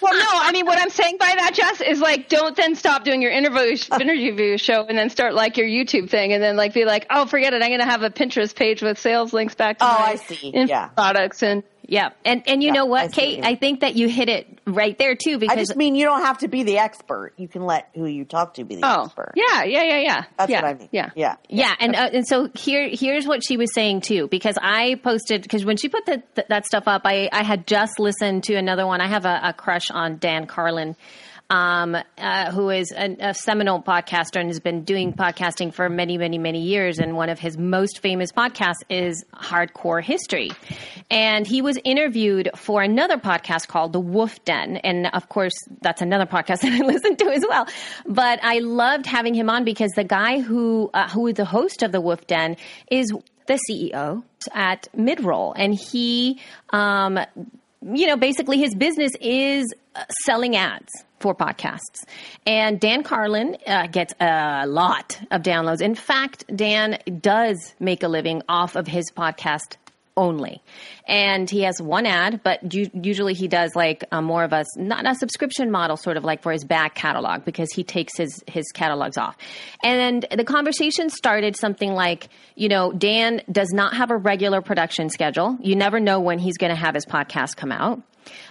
[0.02, 3.04] Well, no, I mean, what I'm saying by that, Jess, is like, don't then stop
[3.04, 6.74] doing your interview interview show and then start like your YouTube thing and then like
[6.74, 9.54] be like, oh, forget it, I'm going to have a Pinterest page with sales links
[9.54, 10.50] back to Oh, my I see.
[10.54, 10.88] Yeah.
[10.88, 12.10] products and yeah.
[12.24, 13.36] And, and you know what, what you Kate?
[13.36, 13.44] mean.
[13.44, 16.22] I think that you hit it right there too because I just mean you don't
[16.22, 17.34] have to be the expert.
[17.36, 19.32] You can let who you talk to be the oh, expert.
[19.34, 20.24] yeah, yeah, yeah, yeah.
[20.38, 20.88] That's yeah, what I mean.
[20.92, 21.36] Yeah, Yeah.
[21.48, 21.74] Yeah, yeah.
[21.80, 25.64] and uh, and so here here's what she was saying too, because I posted because
[25.64, 28.86] when she put the, th- that stuff up, I I had just listened to another
[28.86, 29.00] one.
[29.00, 30.96] I have a, a crush on Dan Carlin.
[31.52, 36.16] Um, uh, who is a, a seminal podcaster and has been doing podcasting for many,
[36.16, 36.98] many, many years.
[36.98, 40.50] And one of his most famous podcasts is Hardcore History.
[41.10, 44.78] And he was interviewed for another podcast called The Wolf Den.
[44.78, 47.68] And of course, that's another podcast that I listen to as well.
[48.06, 51.82] But I loved having him on because the guy who, uh, who is the host
[51.82, 52.56] of The Wolf Den
[52.90, 53.12] is
[53.46, 54.22] the CEO
[54.54, 55.52] at Midroll.
[55.54, 57.18] And he, um,
[57.82, 60.90] you know, basically his business is uh, selling ads
[61.22, 62.04] for podcasts.
[62.46, 65.80] And Dan Carlin uh, gets a lot of downloads.
[65.80, 69.76] In fact, Dan does make a living off of his podcast
[70.16, 70.62] only.
[71.06, 75.14] And he has one ad, but usually he does like more of a not a
[75.14, 79.16] subscription model, sort of like for his back catalog because he takes his his catalogs
[79.16, 79.36] off.
[79.82, 85.08] And the conversation started something like, you know, Dan does not have a regular production
[85.08, 85.56] schedule.
[85.60, 88.02] You never know when he's going to have his podcast come out.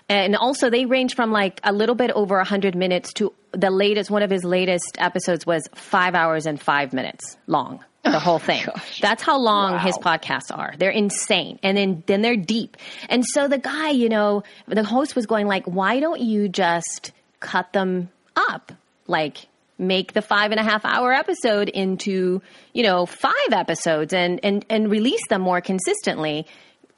[0.09, 4.09] And also, they range from like a little bit over 100 minutes to the latest,
[4.09, 7.83] one of his latest episodes was five hours and five minutes long.
[8.03, 8.65] The whole thing.
[8.99, 10.73] That's how long his podcasts are.
[10.77, 11.59] They're insane.
[11.61, 12.77] And then, then they're deep.
[13.09, 17.11] And so the guy, you know, the host was going like, why don't you just
[17.39, 18.71] cut them up?
[19.07, 22.41] Like, make the five and a half hour episode into,
[22.73, 26.47] you know, five episodes and, and, and release them more consistently.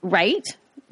[0.02, 0.44] Right?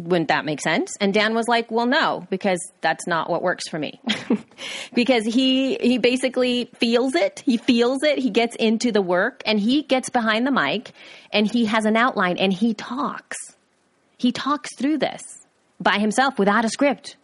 [0.07, 0.95] Wouldn't that make sense?
[0.99, 3.99] And Dan was like, well, no, because that's not what works for me.
[4.93, 7.41] because he, he basically feels it.
[7.45, 8.17] He feels it.
[8.19, 10.91] He gets into the work and he gets behind the mic
[11.31, 13.37] and he has an outline and he talks.
[14.17, 15.21] He talks through this
[15.79, 17.15] by himself without a script.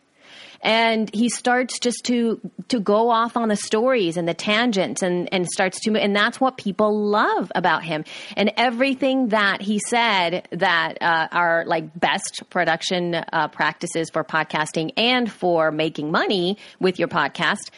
[0.62, 2.40] And he starts just to
[2.70, 6.40] to go off on the stories and the tangents and and starts to and that's
[6.40, 8.04] what people love about him.
[8.36, 14.92] And everything that he said that uh, are like best production uh, practices for podcasting
[14.98, 17.70] and for making money with your podcast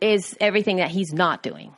[0.00, 1.74] is everything that he's not doing.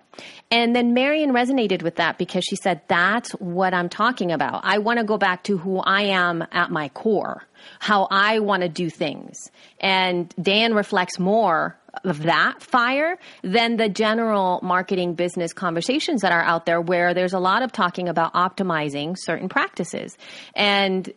[0.51, 4.61] And then Marian resonated with that because she said, That's what I'm talking about.
[4.65, 7.45] I want to go back to who I am at my core,
[7.79, 9.51] how I want to do things.
[9.81, 16.43] And Dan reflects more of that fire than the general marketing business conversations that are
[16.43, 20.17] out there where there's a lot of talking about optimizing certain practices.
[20.55, 21.13] And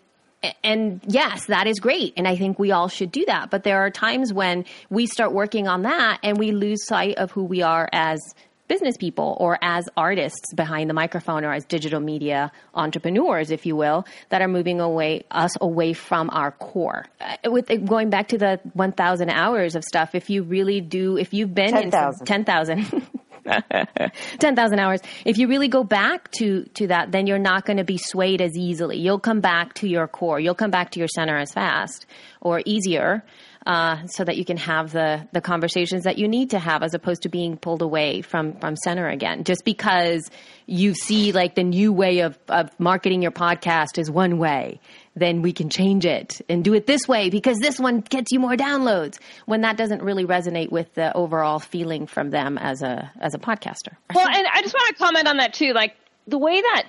[0.63, 2.13] and yes, that is great.
[2.17, 3.49] And I think we all should do that.
[3.49, 7.31] But there are times when we start working on that and we lose sight of
[7.31, 8.19] who we are as
[8.67, 13.75] business people or as artists behind the microphone or as digital media entrepreneurs, if you
[13.75, 17.06] will, that are moving away us away from our core.
[17.19, 21.34] Uh, with going back to the 1,000 hours of stuff, if you really do, if
[21.34, 22.25] you've been in 10,000.
[22.25, 23.08] 10,000.
[24.39, 25.01] 10,000 hours.
[25.23, 28.41] If you really go back to, to that, then you're not going to be swayed
[28.41, 28.97] as easily.
[28.97, 30.39] You'll come back to your core.
[30.39, 32.06] You'll come back to your center as fast
[32.41, 33.23] or easier.
[33.65, 36.93] Uh, so that you can have the, the conversations that you need to have as
[36.93, 39.43] opposed to being pulled away from, from center again.
[39.43, 40.30] Just because
[40.67, 44.80] you see like the new way of, of marketing your podcast is one way
[45.15, 48.39] then we can change it and do it this way because this one gets you
[48.39, 53.12] more downloads when that doesn't really resonate with the overall feeling from them as a
[53.19, 53.95] as a podcaster.
[54.13, 55.95] Well, and I just want to comment on that too like
[56.28, 56.84] the way that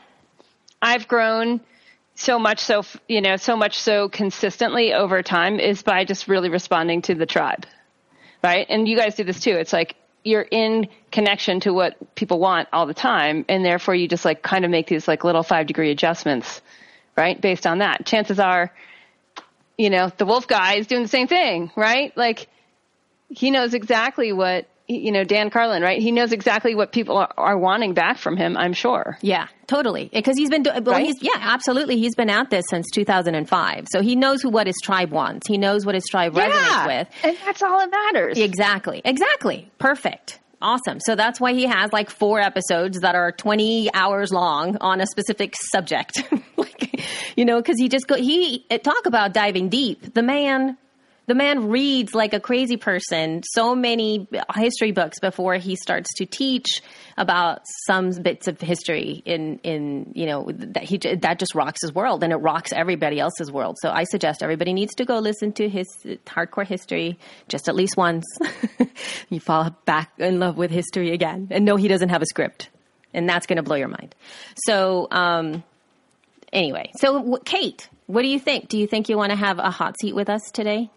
[0.82, 1.60] I've grown
[2.16, 6.48] so much so you know so much so consistently over time is by just really
[6.48, 7.66] responding to the tribe.
[8.42, 8.66] Right?
[8.68, 9.52] And you guys do this too.
[9.52, 14.08] It's like you're in connection to what people want all the time and therefore you
[14.08, 16.60] just like kind of make these like little 5 degree adjustments
[17.16, 17.40] right?
[17.40, 18.04] Based on that.
[18.06, 18.72] Chances are,
[19.78, 22.16] you know, the wolf guy is doing the same thing, right?
[22.16, 22.48] Like
[23.28, 26.00] he knows exactly what, you know, Dan Carlin, right?
[26.00, 29.18] He knows exactly what people are, are wanting back from him, I'm sure.
[29.20, 30.04] Yeah, totally.
[30.12, 31.12] Eh, because he's been doing, well, right?
[31.20, 31.96] yeah, absolutely.
[31.98, 33.86] He's been at this since 2005.
[33.90, 35.48] So he knows who, what his tribe wants.
[35.48, 37.08] He knows what his tribe yeah, resonates with.
[37.24, 38.38] And that's all that matters.
[38.38, 39.02] Exactly.
[39.04, 39.70] Exactly.
[39.78, 40.38] Perfect.
[40.62, 41.00] Awesome.
[41.00, 45.06] So that's why he has like four episodes that are 20 hours long on a
[45.06, 46.22] specific subject.
[46.56, 47.02] like,
[47.36, 50.14] you know, cause he just go, he eh, talk about diving deep.
[50.14, 50.78] The man
[51.26, 56.26] the man reads like a crazy person so many history books before he starts to
[56.26, 56.82] teach
[57.16, 61.94] about some bits of history in in you know that he that just rocks his
[61.94, 63.76] world and it rocks everybody else's world.
[63.80, 65.86] So i suggest everybody needs to go listen to his
[66.26, 68.24] hardcore history just at least once.
[69.28, 71.48] You fall back in love with history again.
[71.50, 72.70] And no he doesn't have a script.
[73.12, 74.14] And that's going to blow your mind.
[74.66, 75.64] So um
[76.52, 76.92] anyway.
[76.96, 78.68] So kate what do you think?
[78.68, 80.90] Do you think you want to have a hot seat with us today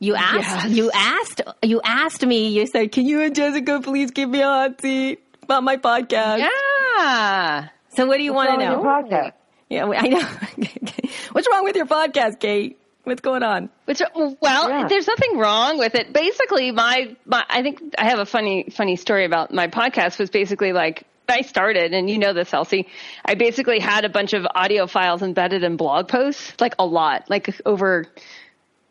[0.00, 0.70] you asked, yes.
[0.70, 4.46] you asked, you asked me, you said, can you and Jessica please give me a
[4.46, 6.38] hot seat about my podcast?
[6.38, 7.68] Yeah.
[7.90, 8.82] So what do you want to know?
[8.82, 9.32] podcast?
[9.68, 10.20] Yeah, I know.
[11.32, 12.78] What's wrong with your podcast, Kate?
[13.04, 13.68] What's going on?
[13.84, 14.88] Which, well, yeah.
[14.88, 16.14] there's nothing wrong with it.
[16.14, 20.30] Basically, my, my, I think I have a funny, funny story about my podcast was
[20.30, 22.88] basically like, I started, and you know this, Elsie,
[23.24, 27.28] I basically had a bunch of audio files embedded in blog posts, like a lot,
[27.28, 28.06] like over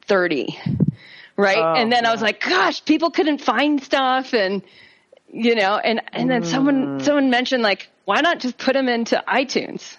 [0.03, 0.57] 30
[1.39, 1.57] right?
[1.57, 2.05] Oh, and then.
[2.05, 4.61] I was like, gosh, people couldn't find stuff, and
[5.31, 6.45] you know, and and then mm.
[6.45, 9.97] someone someone mentioned like, why not just put them into iTunes?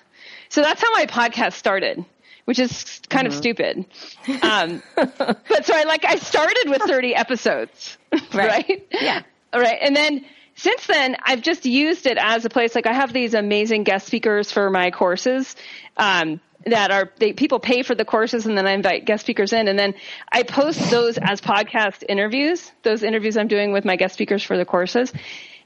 [0.48, 2.04] So that's how my podcast started,
[2.44, 3.34] which is kind mm-hmm.
[3.34, 3.86] of stupid.
[4.42, 8.34] Um, but so I like I started with 30 episodes, right?
[8.34, 8.86] right?
[8.90, 9.22] Yeah.
[9.52, 10.24] All right, and then
[10.56, 12.74] since then, I've just used it as a place.
[12.74, 15.56] Like I have these amazing guest speakers for my courses.
[15.96, 19.52] Um, that are they, people pay for the courses and then I invite guest speakers
[19.52, 19.94] in and then
[20.30, 24.56] I post those as podcast interviews, those interviews I'm doing with my guest speakers for
[24.56, 25.12] the courses.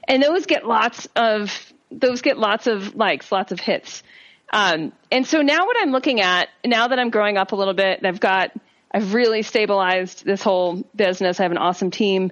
[0.07, 4.03] And those get lots of those get lots of likes, lots of hits.
[4.51, 7.73] Um, and so now what I'm looking at, now that I'm growing up a little
[7.73, 8.51] bit, I've got
[8.91, 11.39] I've really stabilized this whole business.
[11.39, 12.31] I have an awesome team.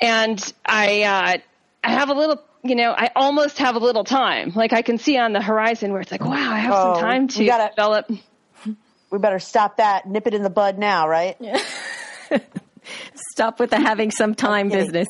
[0.00, 1.38] And I uh,
[1.84, 4.52] I have a little you know, I almost have a little time.
[4.54, 7.02] Like I can see on the horizon where it's like, wow, I have oh, some
[7.02, 8.10] time to gotta, develop.
[9.10, 11.36] We better stop that, nip it in the bud now, right?
[11.38, 11.60] Yeah.
[13.32, 15.06] Stop with the having some time business.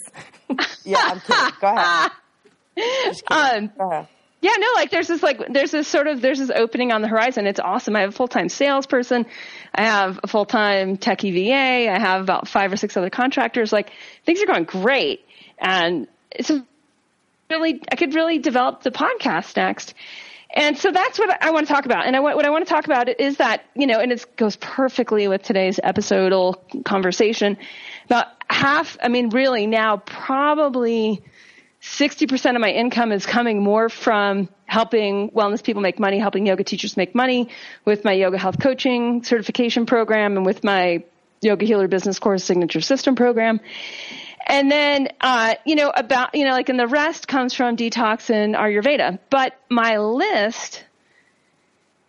[0.84, 1.54] yeah, I'm kidding.
[1.60, 2.10] Go ahead.
[3.30, 4.08] Um, Go ahead.
[4.40, 7.06] Yeah, no, like there's this like there's this sort of there's this opening on the
[7.06, 7.46] horizon.
[7.46, 7.94] It's awesome.
[7.94, 9.26] I have a full time salesperson.
[9.74, 11.90] I have a full time tech EVA.
[11.90, 13.74] I have about five or six other contractors.
[13.74, 13.90] Like
[14.24, 15.26] things are going great,
[15.58, 16.66] and it's a
[17.52, 19.94] really, I could really develop the podcast next.
[20.54, 22.06] And so that's what I want to talk about.
[22.06, 24.56] And I, what I want to talk about is that, you know, and it goes
[24.56, 27.56] perfectly with today's episodal conversation.
[28.06, 31.22] About half, I mean, really now probably
[31.80, 36.64] 60% of my income is coming more from helping wellness people make money, helping yoga
[36.64, 37.48] teachers make money
[37.84, 41.02] with my yoga health coaching certification program and with my
[41.40, 43.60] yoga healer business course signature system program.
[44.46, 48.30] And then, uh, you know, about, you know, like, and the rest comes from detox
[48.30, 49.18] and Ayurveda.
[49.30, 50.84] But my list,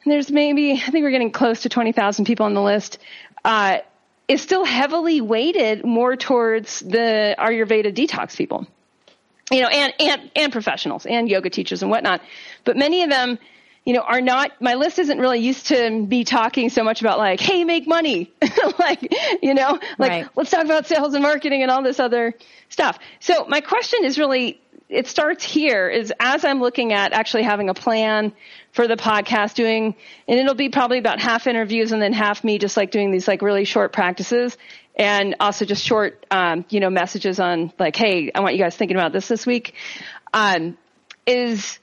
[0.06, 2.98] there's maybe, I think we're getting close to 20,000 people on the list,
[3.46, 3.80] uh,
[4.28, 8.68] is still heavily weighted more towards the Ayurveda detox people.
[9.52, 12.22] You know, and, and, and professionals and yoga teachers and whatnot.
[12.64, 13.38] But many of them,
[13.86, 17.18] you know, are not, my list isn't really used to be talking so much about
[17.18, 18.32] like, hey, make money.
[18.80, 20.28] like, you know, like, right.
[20.36, 22.34] let's talk about sales and marketing and all this other
[22.70, 22.98] stuff.
[23.20, 27.70] So my question is really, it starts here is as I'm looking at actually having
[27.70, 28.32] a plan
[28.72, 29.96] for the podcast doing,
[30.28, 33.28] and it'll be probably about half interviews and then half me just like doing these
[33.28, 34.58] like really short practices
[34.96, 38.76] and also just short, um, you know, messages on like, Hey, I want you guys
[38.76, 39.74] thinking about this this week.
[40.34, 40.78] Um,
[41.26, 41.80] is,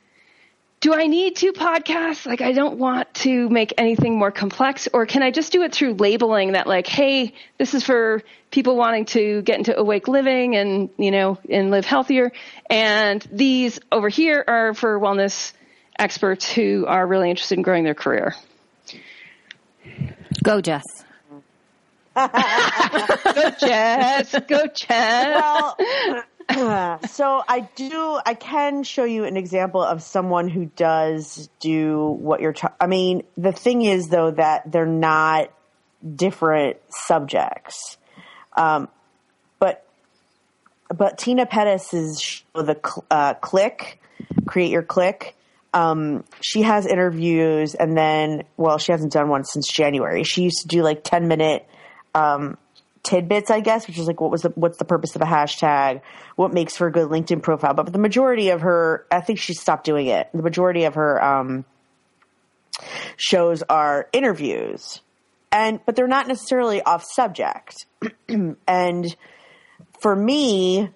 [0.81, 2.25] do I need two podcasts?
[2.25, 5.75] Like, I don't want to make anything more complex, or can I just do it
[5.75, 10.57] through labeling that, like, hey, this is for people wanting to get into awake living
[10.57, 12.33] and, you know, and live healthier.
[12.71, 15.53] And these over here are for wellness
[15.99, 18.35] experts who are really interested in growing their career.
[20.43, 20.85] Go, Jess.
[22.15, 24.35] go, Jess.
[24.49, 25.37] Go, Jess.
[25.37, 25.77] Well,
[27.11, 32.41] so I do, I can show you an example of someone who does do what
[32.41, 32.55] you're.
[32.81, 35.51] I mean, the thing is though that they're not
[36.15, 37.99] different subjects,
[38.57, 38.89] um,
[39.59, 39.87] but
[40.89, 44.01] but Tina Pettis's show, the uh, Click,
[44.47, 45.37] Create Your Click.
[45.73, 50.25] Um, she has interviews, and then well, she hasn't done one since January.
[50.25, 51.69] She used to do like ten minute
[52.15, 52.57] um,
[53.03, 56.03] tidbits, I guess, which is like what was the what's the purpose of a hashtag,
[56.37, 57.75] what makes for a good LinkedIn profile.
[57.75, 60.29] But the majority of her, I think she stopped doing it.
[60.33, 61.65] The majority of her um,
[63.17, 65.01] shows are interviews,
[65.51, 67.87] and but they're not necessarily off subject.
[68.67, 69.17] and
[70.01, 70.91] for me,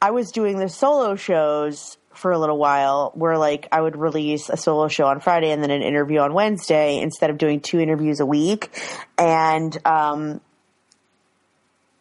[0.00, 4.48] I was doing the solo shows for a little while where like I would release
[4.48, 7.80] a solo show on Friday and then an interview on Wednesday instead of doing two
[7.80, 8.70] interviews a week.
[9.18, 10.40] And um,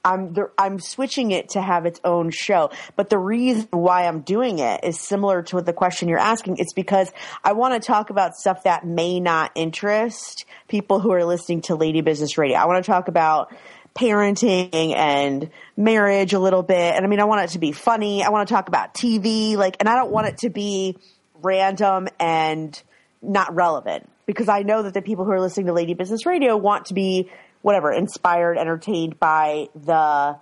[0.03, 2.71] I'm I'm switching it to have its own show.
[2.95, 6.57] But the reason why I'm doing it is similar to what the question you're asking.
[6.57, 7.11] It's because
[7.43, 11.75] I want to talk about stuff that may not interest people who are listening to
[11.75, 12.57] Lady Business Radio.
[12.57, 13.55] I want to talk about
[13.95, 16.95] parenting and marriage a little bit.
[16.95, 18.23] And I mean, I want it to be funny.
[18.23, 20.97] I want to talk about TV, like, and I don't want it to be
[21.41, 22.81] random and
[23.21, 26.57] not relevant because I know that the people who are listening to Lady Business Radio
[26.57, 27.29] want to be
[27.63, 30.37] whatever, inspired, entertained by the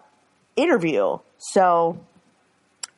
[0.57, 1.17] interview.
[1.38, 2.03] So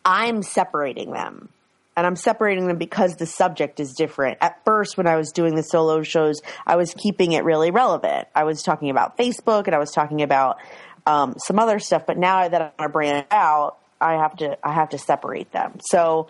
[0.04, 1.50] I'm separating them.
[1.96, 4.40] And I'm separating them because the subject is different.
[4.42, 8.28] At first, when I was doing the solo shows, I was keeping it really relevant.
[8.34, 10.58] I was talking about Facebook and I was talking about
[11.06, 12.08] um, some other stuff.
[12.08, 15.80] But now that I branch out, I have to I have to separate them.
[15.82, 16.30] So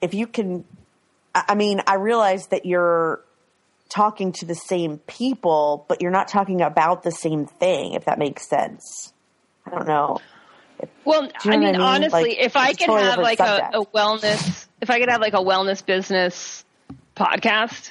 [0.00, 0.64] if you can,
[1.32, 3.22] I mean, I realize that you're
[3.88, 8.18] talking to the same people, but you're not talking about the same thing, if that
[8.18, 9.12] makes sense.
[9.66, 10.18] I don't know.
[11.04, 13.40] Well, you know I, mean, I, mean, honestly, like, if I could totally have like
[13.40, 16.64] a, a, wellness, if I could have like a wellness business
[17.16, 17.90] podcast,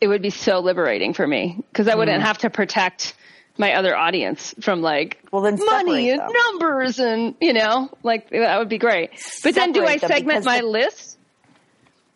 [0.00, 2.26] it would be so liberating for me because I wouldn't mm.
[2.26, 3.14] have to protect
[3.58, 6.32] my other audience from like well, then money and them.
[6.32, 9.10] numbers and you know like that would be great.
[9.10, 11.18] But separate then do I segment my the, list?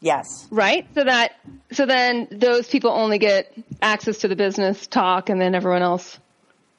[0.05, 0.47] Yes.
[0.51, 0.87] Right?
[0.95, 1.33] So that
[1.73, 6.19] so then those people only get access to the business talk and then everyone else.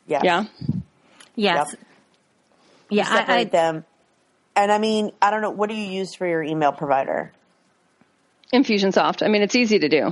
[0.06, 0.22] Yes.
[0.24, 0.46] Yeah.
[1.36, 1.70] Yes.
[1.72, 1.80] Yep.
[2.92, 3.86] Yeah, separate I, I, them.
[4.56, 7.32] And I mean, I don't know, what do you use for your email provider?
[8.54, 9.26] Infusionsoft.
[9.26, 10.12] I mean, it's easy to do.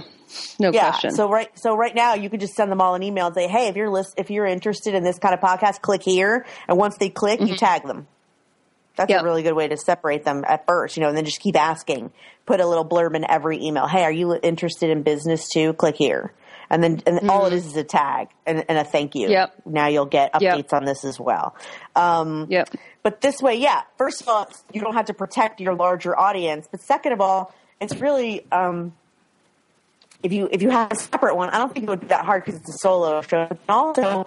[0.60, 1.12] No yeah, question.
[1.12, 3.48] So right, so right now you could just send them all an email and say,
[3.48, 6.80] "Hey, if you're list, if you're interested in this kind of podcast, click here." And
[6.80, 7.50] once they click, mm-hmm.
[7.50, 8.08] you tag them.
[8.96, 9.22] That's yep.
[9.22, 11.56] a really good way to separate them at first, you know, and then just keep
[11.56, 12.12] asking.
[12.46, 13.88] Put a little blurb in every email.
[13.88, 15.74] Hey, are you interested in business too?
[15.74, 16.34] Click here.
[16.70, 17.30] And then and mm-hmm.
[17.30, 17.58] all it mm-hmm.
[17.58, 19.30] is is a tag and, and a thank you.
[19.30, 19.54] Yep.
[19.66, 20.74] Now you'll get updates yep.
[20.74, 21.56] on this as well.
[21.96, 22.70] Um, yep.
[23.04, 26.68] But this way, yeah, first of all, you don't have to protect your larger audience.
[26.70, 28.94] But second of all, it's really, um,
[30.24, 32.26] if you, if you have a separate one, I don't think it would be that
[32.26, 33.48] hard because it's a solo show.
[33.50, 34.26] But also,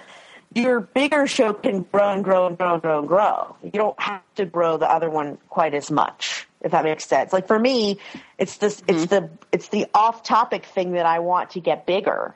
[0.57, 3.57] your bigger show can grow and grow and grow and grow and grow.
[3.62, 7.32] You don't have to grow the other one quite as much, if that makes sense.
[7.32, 7.98] Like for me,
[8.38, 8.94] it's this, mm-hmm.
[8.94, 12.34] it's the, it's the off topic thing that I want to get bigger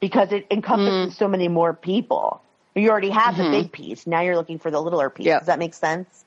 [0.00, 1.18] because it encompasses mm.
[1.18, 2.42] so many more people.
[2.74, 3.52] You already have mm-hmm.
[3.52, 4.06] the big piece.
[4.06, 5.26] Now you're looking for the littler piece.
[5.26, 5.40] Yep.
[5.40, 6.24] Does that make sense?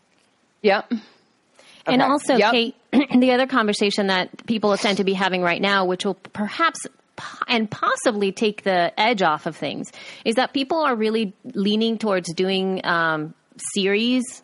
[0.62, 0.92] Yep.
[0.92, 1.02] Okay.
[1.88, 2.52] And also, yep.
[2.52, 6.86] Kate, the other conversation that people tend to be having right now, which will perhaps
[7.48, 9.92] and possibly take the edge off of things
[10.26, 13.34] is that people are really leaning towards doing um,
[13.74, 14.44] series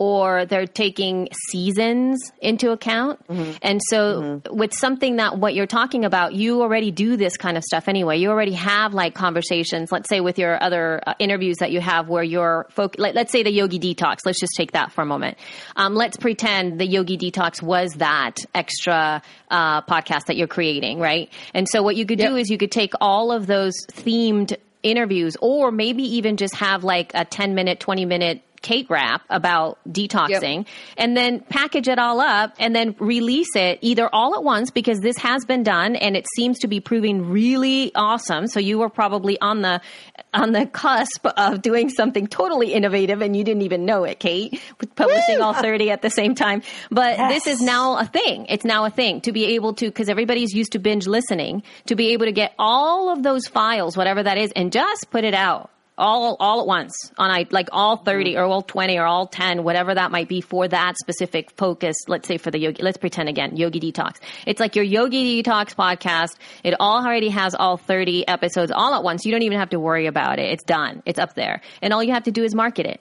[0.00, 3.20] or they're taking seasons into account.
[3.28, 3.52] Mm-hmm.
[3.60, 4.56] And so mm-hmm.
[4.56, 8.16] with something that what you're talking about, you already do this kind of stuff anyway.
[8.16, 12.08] You already have like conversations, let's say with your other uh, interviews that you have
[12.08, 14.20] where you're folk, let, us say the yogi detox.
[14.24, 15.36] Let's just take that for a moment.
[15.76, 19.20] Um, let's pretend the yogi detox was that extra
[19.50, 21.30] uh, podcast that you're creating, right?
[21.52, 22.30] And so what you could yep.
[22.30, 26.84] do is you could take all of those themed interviews or maybe even just have
[26.84, 30.66] like a 10 minute 20 minute Kate wrap about detoxing yep.
[30.98, 35.00] and then package it all up and then release it either all at once because
[35.00, 38.46] this has been done and it seems to be proving really awesome.
[38.46, 39.80] So you were probably on the
[40.34, 44.60] on the cusp of doing something totally innovative and you didn't even know it, Kate,
[44.78, 45.44] with publishing Woo!
[45.44, 46.62] all 30 at the same time.
[46.90, 47.44] But yes.
[47.44, 48.46] this is now a thing.
[48.50, 51.96] It's now a thing to be able to because everybody's used to binge listening, to
[51.96, 55.34] be able to get all of those files, whatever that is, and just put it
[55.34, 55.70] out
[56.00, 58.38] all all at once on I like all 30 mm.
[58.38, 62.26] or all 20 or all 10 whatever that might be for that specific focus let's
[62.26, 64.16] say for the yogi let's pretend again yogi detox.
[64.46, 66.36] It's like your yogi detox podcast.
[66.64, 69.24] It all already has all 30 episodes all at once.
[69.24, 70.50] You don't even have to worry about it.
[70.52, 71.02] It's done.
[71.06, 71.60] It's up there.
[71.82, 73.00] And all you have to do is market it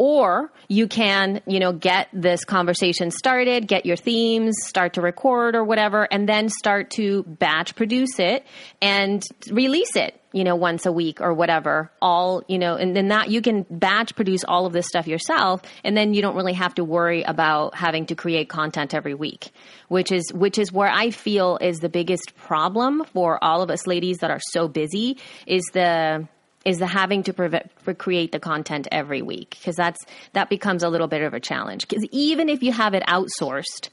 [0.00, 5.54] or you can, you know, get this conversation started, get your themes, start to record
[5.54, 8.46] or whatever, and then start to batch produce it
[8.80, 11.92] and release it, you know, once a week or whatever.
[12.00, 15.60] All, you know, and then that you can batch produce all of this stuff yourself,
[15.84, 19.50] and then you don't really have to worry about having to create content every week,
[19.88, 23.86] which is, which is where I feel is the biggest problem for all of us
[23.86, 26.26] ladies that are so busy is the,
[26.64, 30.88] is the having to pre- create the content every week because that's that becomes a
[30.88, 31.88] little bit of a challenge.
[31.88, 33.88] Because even if you have it outsourced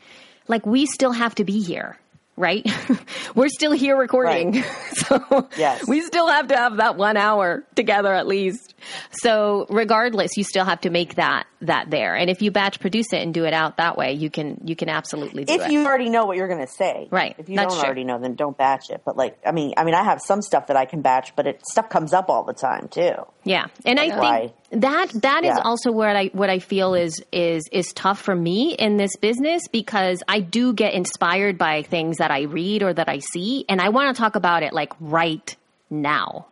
[0.48, 1.98] like we still have to be here
[2.38, 2.66] right?
[3.36, 4.54] We're still here recording.
[4.54, 4.66] Right.
[4.94, 5.86] so yes.
[5.88, 8.76] we still have to have that one hour together at least.
[9.12, 12.16] So regardless, you still have to make that that there.
[12.16, 14.76] And if you batch produce it and do it out that way, you can you
[14.76, 15.66] can absolutely do if it.
[15.66, 17.08] If you already know what you're going to say.
[17.12, 17.36] Right.
[17.38, 17.86] If you That's don't true.
[17.88, 19.02] already know, then don't batch it.
[19.04, 21.48] But like, I mean, I mean, I have some stuff that I can batch, but
[21.48, 23.14] it stuff comes up all the time too.
[23.44, 23.66] Yeah.
[23.86, 25.62] And That's I think that that is yeah.
[25.64, 29.68] also where I what I feel is is is tough for me in this business
[29.72, 33.80] because I do get inspired by things that I read or that I see and
[33.80, 35.56] I want to talk about it like right
[35.90, 36.48] now.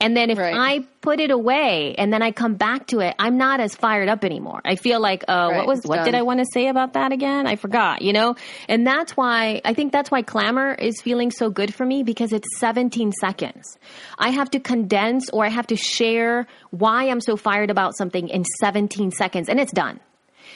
[0.00, 0.54] And then if right.
[0.56, 4.08] I put it away and then I come back to it, I'm not as fired
[4.08, 4.60] up anymore.
[4.64, 5.56] I feel like, uh, right.
[5.58, 7.46] what was, what did I want to say about that again?
[7.46, 8.34] I forgot, you know?
[8.68, 12.32] And that's why, I think that's why Clammr is feeling so good for me because
[12.32, 13.78] it's 17 seconds.
[14.18, 18.28] I have to condense or I have to share why I'm so fired about something
[18.28, 20.00] in 17 seconds and it's done.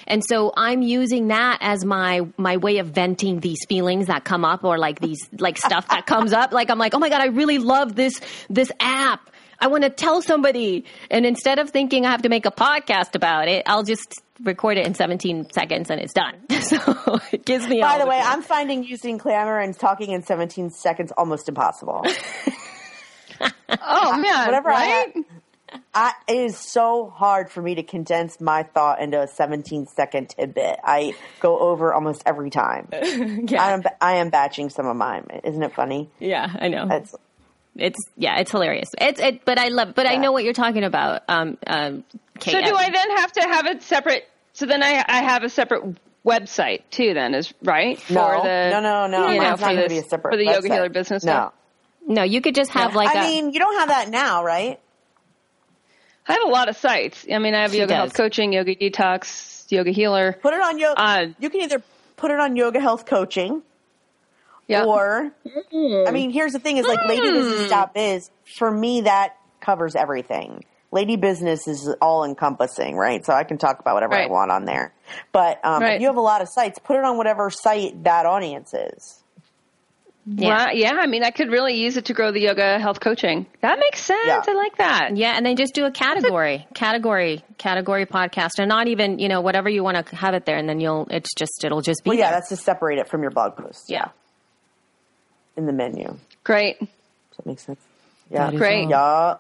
[0.07, 4.45] And so I'm using that as my my way of venting these feelings that come
[4.45, 6.53] up or like these like stuff that comes up.
[6.53, 9.31] Like I'm like, "Oh my god, I really love this this app.
[9.59, 13.15] I want to tell somebody." And instead of thinking I have to make a podcast
[13.15, 16.35] about it, I'll just record it in 17 seconds and it's done.
[16.61, 20.23] so it gives me By the, the way, I'm finding using Clammr and talking in
[20.23, 22.05] 17 seconds almost impossible.
[23.41, 25.13] oh man, whatever right?
[25.15, 25.25] I
[25.95, 30.31] I, it is so hard for me to condense my thought into a 17 second
[30.31, 30.79] tidbit.
[30.83, 32.89] I go over almost every time.
[32.93, 33.62] yeah.
[33.62, 35.27] I am, I am batching some of mine.
[35.45, 36.11] Isn't it funny?
[36.18, 36.89] Yeah, I know.
[36.91, 37.14] It's,
[37.77, 38.91] it's yeah, it's hilarious.
[39.01, 39.95] It's it, but I love.
[39.95, 40.12] But yeah.
[40.12, 41.22] I know what you're talking about.
[41.29, 42.05] Um, um,
[42.39, 44.29] Kate, so do I then have to have it separate?
[44.53, 45.83] So then I I have a separate
[46.25, 47.14] website too.
[47.14, 49.31] Then is right no, for the no no no.
[49.31, 50.55] You know, for, this, be a separate for the website.
[50.55, 51.25] yoga healer business.
[51.25, 51.33] No.
[51.33, 51.55] Stuff?
[52.07, 53.14] No, you could just have like.
[53.14, 54.79] I a, mean, you don't have that now, right?
[56.27, 57.27] I have a lot of sites.
[57.31, 57.97] I mean, I have she yoga does.
[57.97, 60.39] health coaching, yoga detox, yoga healer.
[60.41, 61.01] Put it on yoga.
[61.01, 61.83] Uh, you can either
[62.16, 63.62] put it on yoga health coaching,
[64.66, 64.85] yeah.
[64.85, 65.33] or
[65.72, 66.09] mm.
[66.09, 67.09] I mean, here's the thing: is like mm.
[67.09, 68.31] Lady Business stop Biz.
[68.57, 70.64] For me, that covers everything.
[70.93, 73.27] Lady Business is all encompassing, right?
[73.27, 74.29] So I can talk about whatever right.
[74.29, 74.95] I want on there.
[75.33, 75.97] But um, right.
[75.97, 79.24] if you have a lot of sites, put it on whatever site that audience is.
[80.27, 80.70] Yeah.
[80.72, 83.47] yeah, I mean, I could really use it to grow the yoga health coaching.
[83.61, 84.27] That makes sense.
[84.27, 84.43] Yeah.
[84.47, 85.16] I like that.
[85.16, 89.29] Yeah, and then just do a category, a- category, category podcast, and not even you
[89.29, 92.05] know whatever you want to have it there, and then you'll it's just it'll just
[92.05, 92.11] be.
[92.11, 92.39] Well, yeah, there.
[92.39, 93.85] that's to separate it from your blog post.
[93.89, 94.09] Yeah,
[95.57, 96.16] in the menu.
[96.43, 96.79] Great.
[96.81, 96.89] Does
[97.37, 97.81] that make sense?
[98.31, 98.89] Yeah, great.
[98.89, 99.35] Yeah.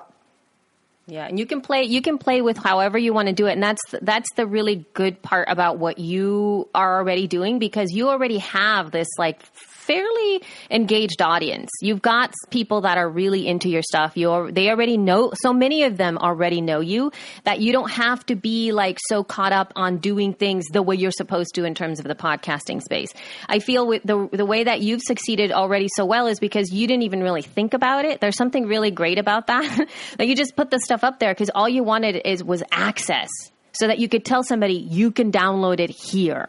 [1.06, 3.52] Yeah, and you can play you can play with however you want to do it,
[3.52, 8.08] and that's that's the really good part about what you are already doing because you
[8.08, 9.42] already have this like
[9.84, 11.68] fairly engaged audience.
[11.82, 14.16] You've got people that are really into your stuff.
[14.16, 17.12] You they already know so many of them already know you
[17.44, 20.96] that you don't have to be like so caught up on doing things the way
[20.96, 23.12] you're supposed to in terms of the podcasting space.
[23.46, 26.86] I feel with the the way that you've succeeded already so well is because you
[26.86, 28.20] didn't even really think about it.
[28.20, 29.88] There's something really great about that.
[30.18, 33.30] that you just put the stuff up there because all you wanted is was access
[33.72, 36.48] so that you could tell somebody you can download it here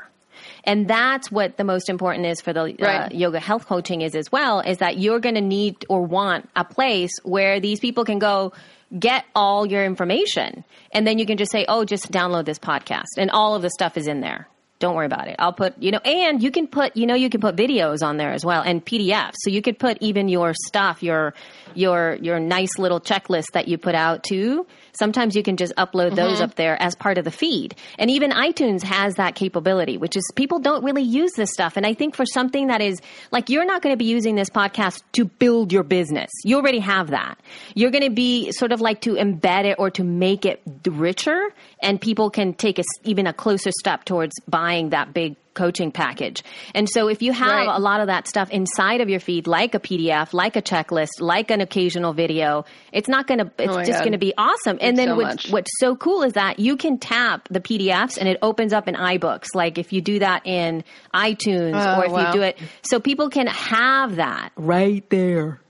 [0.65, 3.13] and that's what the most important is for the uh, right.
[3.13, 6.65] yoga health coaching is as well, is that you're going to need or want a
[6.65, 8.51] place where these people can go
[8.97, 10.63] get all your information.
[10.91, 13.17] And then you can just say, oh, just download this podcast.
[13.17, 14.47] And all of the stuff is in there.
[14.79, 15.37] Don't worry about it.
[15.39, 18.17] I'll put, you know, and you can put, you know, you can put videos on
[18.17, 19.35] there as well and PDFs.
[19.37, 21.33] So you could put even your stuff, your,
[21.78, 24.65] your, your nice little checklist that you put out too.
[24.93, 26.15] Sometimes you can just upload mm-hmm.
[26.15, 27.76] those up there as part of the feed.
[27.99, 31.78] And even iTunes has that capability, which is people don't really use this stuff.
[31.78, 32.99] And I think for something that is
[33.32, 36.32] like, you're not going to be using this podcast to build your business.
[36.43, 37.39] You already have that.
[37.73, 41.53] You're going to be sort of like to embed it or to make it richer
[41.82, 46.43] and people can take a, even a closer step towards buying that big coaching package.
[46.75, 47.75] And so if you have right.
[47.75, 51.19] a lot of that stuff inside of your feed, like a PDF, like a checklist,
[51.19, 54.77] like an occasional video, it's not going to, it's oh just going to be awesome.
[54.81, 58.29] and then so what's, what's so cool is that you can tap the PDFs and
[58.29, 59.55] it opens up in iBooks.
[59.55, 60.83] Like if you do that in
[61.13, 62.27] iTunes oh, or if wow.
[62.27, 65.61] you do it, so people can have that right there.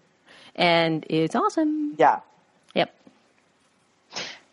[0.56, 1.96] And it's awesome.
[1.98, 2.22] Yeah.
[2.74, 2.94] Yep.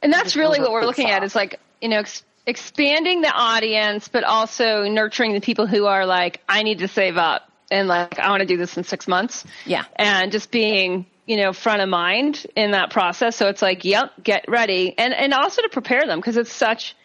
[0.02, 2.02] And that's really what we're looking at is like, you know,
[2.46, 7.16] expanding the audience, but also nurturing the people who are like, I need to save
[7.16, 9.44] up and like, I want to do this in six months.
[9.64, 9.84] Yeah.
[9.96, 13.36] And just being, you know, front of mind in that process.
[13.36, 14.94] So it's like, yep, get ready.
[14.98, 16.96] And, and also to prepare them because it's such,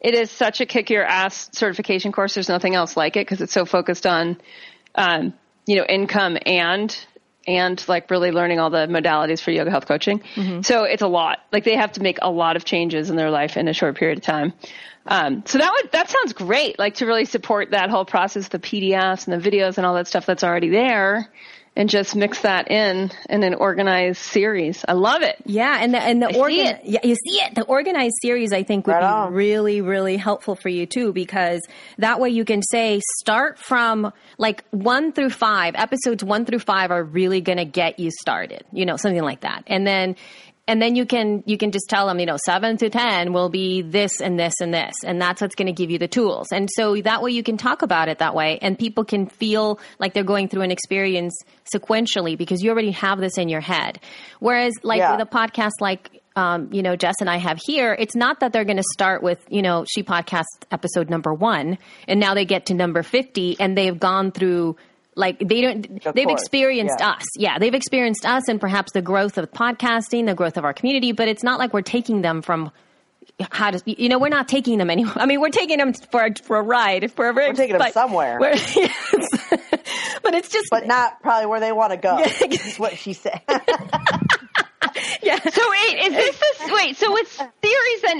[0.00, 2.34] it is such a kick your ass certification course.
[2.34, 4.38] There's nothing else like it because it's so focused on,
[4.94, 5.34] um,
[5.66, 6.96] you know, income and
[7.46, 10.20] and like really learning all the modalities for yoga health coaching.
[10.34, 10.62] Mm-hmm.
[10.62, 11.40] So it's a lot.
[11.52, 13.96] Like they have to make a lot of changes in their life in a short
[13.96, 14.52] period of time.
[15.06, 16.78] Um, so that would that sounds great.
[16.78, 20.08] Like to really support that whole process, the PDFs and the videos and all that
[20.08, 21.30] stuff that's already there
[21.76, 24.84] and just mix that in in an organized series.
[24.88, 25.36] I love it.
[25.44, 27.54] Yeah, and the and the organ yeah, you see it.
[27.54, 31.60] The organized series I think would right be really really helpful for you too because
[31.98, 35.74] that way you can say start from like 1 through 5.
[35.76, 38.64] Episodes 1 through 5 are really going to get you started.
[38.72, 39.64] You know, something like that.
[39.66, 40.16] And then
[40.68, 43.48] and then you can you can just tell them you know 7 to 10 will
[43.48, 46.48] be this and this and this and that's what's going to give you the tools
[46.52, 49.78] and so that way you can talk about it that way and people can feel
[49.98, 51.36] like they're going through an experience
[51.72, 54.00] sequentially because you already have this in your head
[54.40, 55.12] whereas like yeah.
[55.12, 58.52] with a podcast like um, you know, Jess and I have here, it's not that
[58.52, 62.44] they're going to start with, you know, She Podcast episode number one, and now they
[62.44, 64.76] get to number 50 and they've gone through
[65.16, 66.40] like they don't, of they've course.
[66.40, 67.10] experienced yeah.
[67.10, 67.24] us.
[67.36, 71.12] Yeah, they've experienced us and perhaps the growth of podcasting, the growth of our community,
[71.12, 72.70] but it's not like we're taking them from
[73.50, 75.14] how to, you know, we're not taking them anywhere.
[75.16, 77.10] I mean, we're taking them for a, for a ride.
[77.12, 78.38] For a we're taking them somewhere.
[78.40, 78.76] Yes.
[80.22, 82.18] but it's just, but not probably where they want to go.
[82.18, 82.46] Yeah.
[82.50, 83.40] is what she said.
[85.22, 85.38] yeah.
[85.38, 86.96] So wait, is this this wait?
[86.96, 87.65] So with theories, then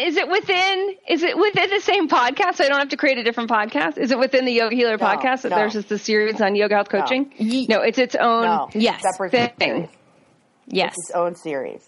[0.06, 2.56] is it within is it within the same podcast?
[2.56, 3.98] So I don't have to create a different podcast.
[3.98, 5.56] Is it within the Yoga Healer no, podcast that no.
[5.56, 7.32] there's just the series on yoga health coaching?
[7.38, 8.70] No, no it's its own no.
[8.72, 9.58] yes separate thing.
[9.58, 9.88] Series.
[10.68, 11.84] Yes, it's its own series.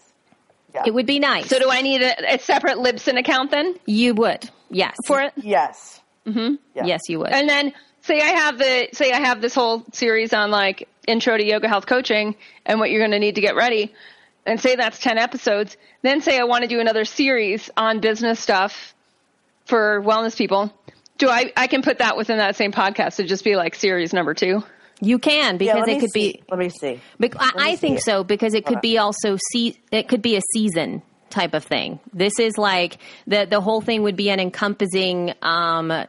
[0.75, 0.83] Yeah.
[0.85, 1.47] It would be nice.
[1.47, 3.75] So do I need a, a separate Libsyn account then?
[3.85, 4.49] You would.
[4.69, 4.95] Yes.
[5.05, 5.33] For it?
[5.37, 5.99] Yes.
[6.27, 6.55] Mm-hmm.
[6.75, 6.85] Yeah.
[6.85, 7.29] Yes, you would.
[7.29, 11.37] And then say I have the say I have this whole series on like intro
[11.37, 13.93] to yoga health coaching and what you're going to need to get ready
[14.45, 18.39] and say that's 10 episodes, then say I want to do another series on business
[18.39, 18.95] stuff
[19.65, 20.73] for wellness people,
[21.17, 24.13] do I, I can put that within that same podcast to just be like series
[24.13, 24.63] number two?
[25.01, 26.33] You can because yeah, it could see.
[26.33, 26.43] be.
[26.49, 26.99] Let me see.
[27.19, 28.03] Bec- I, I think it.
[28.03, 29.79] so because it could be also see.
[29.91, 31.99] It could be a season type of thing.
[32.13, 36.05] This is like the the whole thing would be an encompassing um,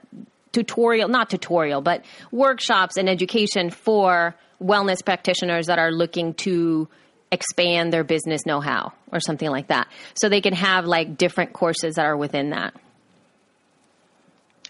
[0.50, 6.88] tutorial, not tutorial, but workshops and education for wellness practitioners that are looking to
[7.32, 9.88] expand their business know how or something like that.
[10.14, 12.74] So they can have like different courses that are within that.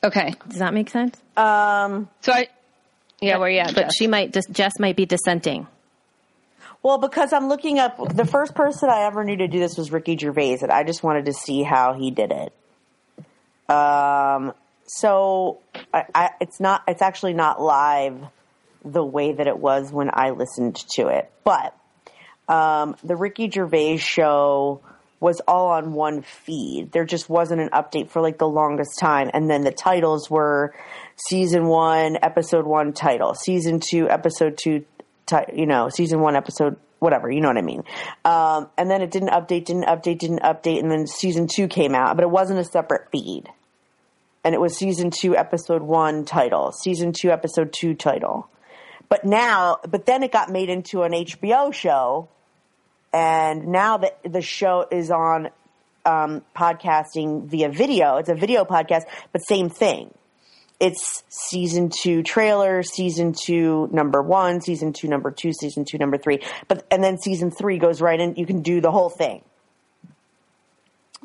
[0.03, 0.35] Okay.
[0.49, 1.21] Does that make sense?
[1.37, 2.49] Um, so I,
[3.21, 3.97] yeah, where yeah, but Jess.
[3.97, 5.67] she might just Jess might be dissenting.
[6.83, 9.93] Well, because I'm looking up the first person I ever knew to do this was
[9.93, 12.55] Ricky Gervais, and I just wanted to see how he did it.
[13.71, 14.55] Um,
[14.87, 15.61] so
[15.93, 18.19] I, I, it's not, it's actually not live
[18.83, 21.77] the way that it was when I listened to it, but
[22.51, 24.81] um, the Ricky Gervais show
[25.21, 26.91] was all on one feed.
[26.93, 29.31] There just wasn't an update for like the longest time.
[29.33, 30.75] And then the titles were
[31.29, 34.85] season one, episode one title, season two, episode two,
[35.27, 37.85] ti- you know, season one, episode whatever, you know what I mean.
[38.25, 40.81] Um, and then it didn't update, didn't update, didn't update.
[40.81, 43.49] And then season two came out, but it wasn't a separate feed.
[44.43, 48.49] And it was season two, episode one title, season two, episode two title.
[49.11, 52.29] But now, but then it got made into an HBO show
[53.13, 55.51] and now that the show is on
[56.05, 59.03] um, podcasting via video, it's a video podcast,
[59.33, 60.13] but same thing.
[60.79, 66.17] It's season two trailer, season two number one, season two number two, season two number
[66.17, 68.37] three, but and then season three goes right in.
[68.37, 69.43] You can do the whole thing.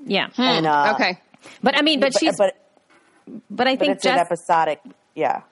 [0.06, 0.28] Yeah.
[0.36, 0.42] Hmm.
[0.42, 1.22] And, uh, okay.
[1.64, 2.58] But I mean, but, but she's but
[3.50, 4.82] but I think it's an episodic.
[5.16, 5.44] Yeah.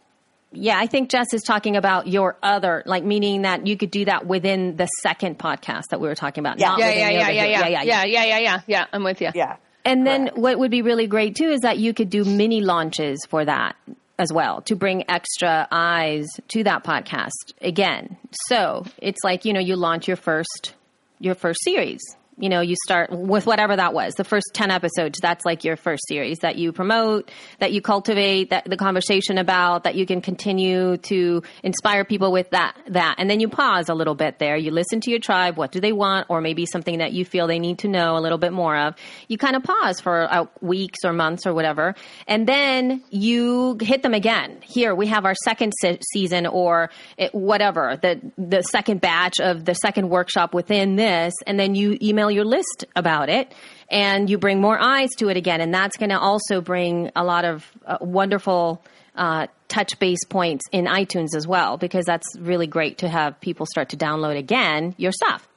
[0.54, 4.06] Yeah, I think Jess is talking about your other, like meaning that you could do
[4.06, 6.60] that within the second podcast that we were talking about.
[6.60, 6.70] Yeah.
[6.70, 8.86] not Yeah, within yeah, the yeah, yeah, yeah, yeah, yeah, yeah, yeah, yeah.
[8.93, 9.32] I'm with you.
[9.34, 9.58] Yeah.
[9.86, 10.38] And then Correct.
[10.38, 13.76] what would be really great too is that you could do mini launches for that
[14.18, 18.18] as well to bring extra eyes to that podcast again.
[18.47, 20.76] So it's like, you know, you launch your first
[21.20, 22.01] your first series.
[22.38, 25.20] You know, you start with whatever that was, the first 10 episodes.
[25.22, 29.84] That's like your first series that you promote, that you cultivate, that the conversation about,
[29.84, 33.16] that you can continue to inspire people with that, that.
[33.18, 34.58] And then you pause a little bit there.
[34.58, 35.58] You listen to your tribe.
[35.58, 36.28] What do they want?
[36.30, 38.96] Or maybe something that you feel they need to know a little bit more of.
[39.28, 41.96] You kind of pause for uh, weeks or months or whatever.
[42.28, 44.60] And then you hit them again.
[44.64, 49.66] Here we have our second se- season or it, whatever, the, the second batch of
[49.66, 51.34] the second workshop within this.
[51.46, 53.53] And then you email your list about it
[53.89, 55.61] and you bring more eyes to it again.
[55.61, 58.82] And that's going to also bring a lot of uh, wonderful
[59.15, 63.65] uh, touch base points in iTunes as well, because that's really great to have people
[63.65, 65.47] start to download again your stuff.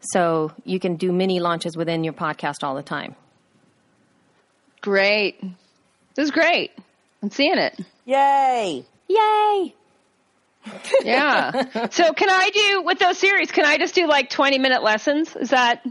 [0.00, 3.14] So you can do mini launches within your podcast all the time.
[4.80, 5.40] Great.
[6.14, 6.72] This is great.
[7.22, 7.78] I'm seeing it.
[8.04, 8.84] Yay.
[9.08, 9.74] Yay!
[11.02, 11.88] Yeah.
[11.90, 13.50] so can I do with those series?
[13.50, 15.34] Can I just do like 20 minute lessons?
[15.34, 15.84] Is that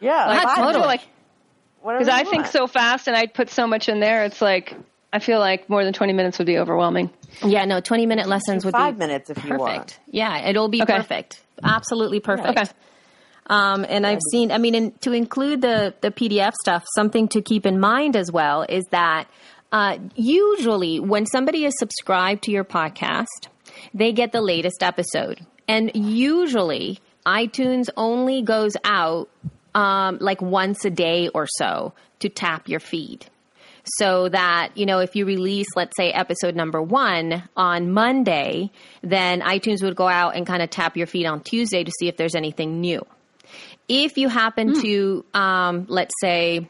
[0.00, 0.32] Yeah.
[0.32, 0.56] Yeah, fine.
[0.56, 0.86] totally.
[0.86, 1.00] like
[1.82, 4.24] because I you think so fast and I put so much in there.
[4.24, 4.74] It's like
[5.12, 7.10] I feel like more than 20 minutes would be overwhelming.
[7.44, 9.58] Yeah, no, 20 minute lessons would five be minutes if you perfect.
[9.58, 9.98] want.
[10.10, 10.96] Yeah, it'll be Okay.
[10.96, 11.40] perfect.
[11.62, 12.58] Absolutely perfect.
[12.58, 12.70] Okay.
[13.46, 17.42] Um, and I've seen, I mean, in, to include the, the PDF stuff, something to
[17.42, 19.28] keep in mind as well is that
[19.70, 23.48] uh, usually when somebody is subscribed to your podcast,
[23.92, 25.44] they get the latest episode.
[25.68, 29.28] And usually iTunes only goes out
[29.74, 33.26] um, like once a day or so to tap your feed.
[33.98, 38.70] So that you know if you release let's say episode number one on monday
[39.02, 42.08] then itunes would go out and kind of tap your feed on tuesday to see
[42.08, 43.04] if there's anything new.
[43.86, 46.66] If you happen to um, let's say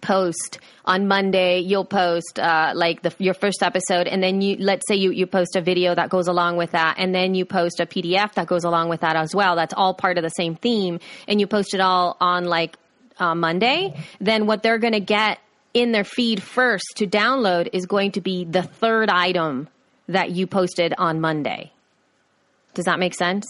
[0.00, 4.86] post on monday you'll post uh, like the, your first episode and then you let's
[4.88, 7.80] say you, you post a video that goes along with that and then you post
[7.80, 9.56] a pdf that goes along with that as well.
[9.56, 12.76] That's all part of the same theme and you post it all on like
[13.18, 13.94] uh, monday.
[14.20, 15.38] Then what they're going to get
[15.74, 19.68] in their feed first to download is going to be the third item
[20.08, 21.72] that you posted on monday
[22.76, 23.44] does that make sense?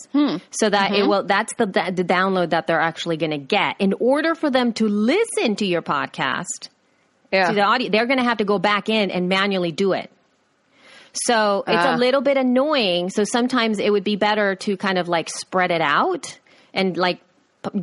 [0.51, 3.77] So that it will, that's the, the, download that they're actually going to get.
[3.79, 6.71] In order for them to listen to your podcast,
[7.31, 7.49] Yeah.
[7.49, 10.11] to the audio, they're going to have to go back in and manually do it.
[11.13, 11.95] So it's Ah.
[11.95, 13.11] a little bit annoying.
[13.11, 16.39] So sometimes it would be better to kind of like spread it out
[16.75, 17.21] and like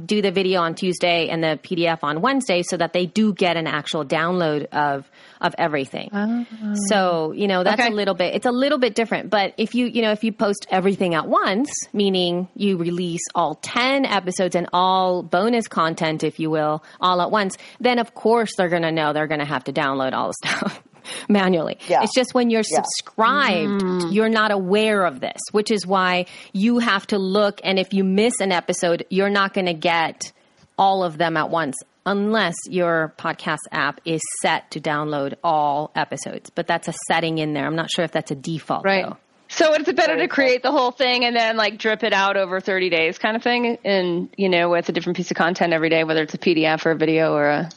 [0.05, 3.57] do the video on Tuesday and the PDF on Wednesday so that they do get
[3.57, 5.09] an actual download of
[5.41, 6.09] of everything.
[6.13, 6.45] Oh.
[6.87, 7.91] So, you know, that's Okay.
[7.91, 10.31] a little bit it's a little bit different, but if you, you know, if you
[10.31, 16.39] post everything at once, meaning you release all 10 episodes and all bonus content if
[16.39, 19.45] you will, all at once, then of course they're going to know they're going to
[19.45, 20.81] have to download all the stuff.
[21.29, 21.77] manually.
[21.87, 22.03] Yeah.
[22.03, 22.81] It's just when you're Yeah.
[22.83, 24.13] subscribed, mm.
[24.13, 27.61] you're not aware of this, which is why you have to look.
[27.63, 30.31] And if you miss an episode, you're not going to get
[30.77, 31.75] all of them at once
[32.05, 36.49] unless your podcast app is set to download all episodes.
[36.49, 37.65] But that's a setting in there.
[37.65, 38.83] I'm not sure if that's a default.
[38.83, 39.05] Right.
[39.05, 39.17] Though.
[39.49, 42.59] So it's better to create the whole thing and then like drip it out over
[42.59, 45.89] 30 days kind of thing and you know with a different piece of content every
[45.89, 47.69] day whether it's a PDF or a video or a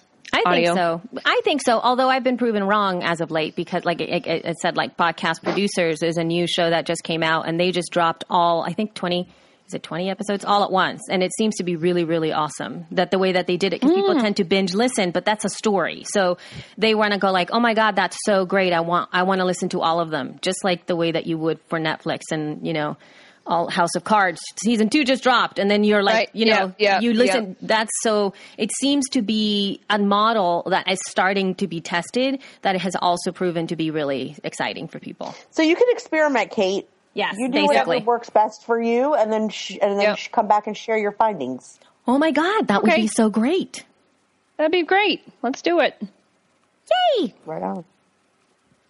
[0.44, 0.74] I audio.
[0.74, 1.20] think so.
[1.24, 1.80] I think so.
[1.80, 4.96] Although I've been proven wrong as of late because, like it, it, it said, like
[4.96, 8.62] podcast producers is a new show that just came out, and they just dropped all.
[8.62, 9.28] I think twenty.
[9.68, 11.02] Is it twenty episodes all at once?
[11.10, 12.86] And it seems to be really, really awesome.
[12.92, 14.00] That the way that they did it, because Hmm.
[14.00, 16.04] people tend to binge listen, but that's a story.
[16.12, 16.38] So
[16.78, 18.72] they want to go like, "Oh my god, that's so great!
[18.72, 21.26] I want, I want to listen to all of them," just like the way that
[21.26, 22.96] you would for Netflix and you know.
[23.46, 26.30] All House of Cards season two just dropped, and then you're like, Right.
[26.32, 27.54] you know, yeah, you listen yeah.
[27.62, 32.76] that's so it seems to be a model that is starting to be tested that
[32.80, 36.88] has also proven to be really exciting for people So you can experiment, Kate.
[37.14, 37.76] Yes, you do basically.
[37.76, 40.18] whatever works best for you, and then sh- and then Yep.
[40.18, 41.78] sh- come back and share your findings.
[42.08, 43.84] oh my god that would be so great
[44.56, 45.22] That'd be great.
[45.42, 45.94] Let's do it.
[47.18, 47.84] yay Right on.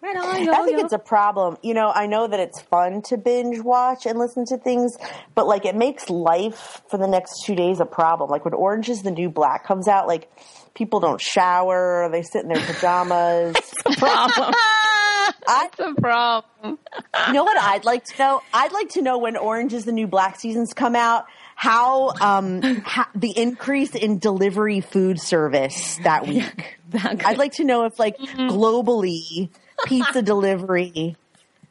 [0.01, 1.57] Right on I think it's a problem.
[1.61, 4.97] You know, I know that it's fun to binge watch and listen to things,
[5.35, 8.29] but like it makes life for the next two days a problem.
[8.29, 10.29] Like when Orange is the New Black comes out, like
[10.73, 13.55] people don't shower, they sit in their pajamas.
[13.97, 14.53] problem
[15.47, 16.79] That's a problem.
[17.27, 18.41] you know what I'd like to know?
[18.53, 21.25] I'd like to know when Orange is the New Black seasons come out.
[21.55, 26.77] How um how, the increase in delivery food service that week.
[26.89, 29.49] That I'd like to know if like globally
[29.85, 31.15] pizza delivery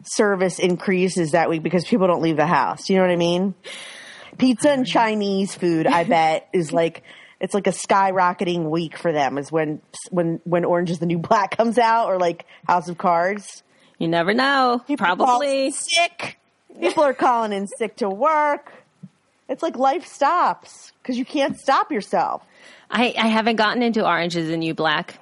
[0.02, 2.88] service increases that week because people don't leave the house.
[2.88, 3.54] You know what I mean?
[4.38, 7.02] Pizza and Chinese food, I bet, is like
[7.40, 9.38] it's like a skyrocketing week for them.
[9.38, 9.80] Is when
[10.10, 13.62] when when Orange is the New Black comes out, or like House of Cards.
[13.98, 14.82] You never know.
[14.86, 15.70] People Probably.
[15.70, 16.38] sick.
[16.78, 18.72] People are calling in sick to work.
[19.48, 22.42] It's like life stops because you can't stop yourself.
[22.90, 25.18] I, I haven't gotten into Orange is the New Black.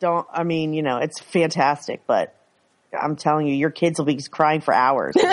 [0.00, 2.34] Don't I mean you know it's fantastic, but
[2.98, 5.14] I'm telling you, your kids will be crying for hours.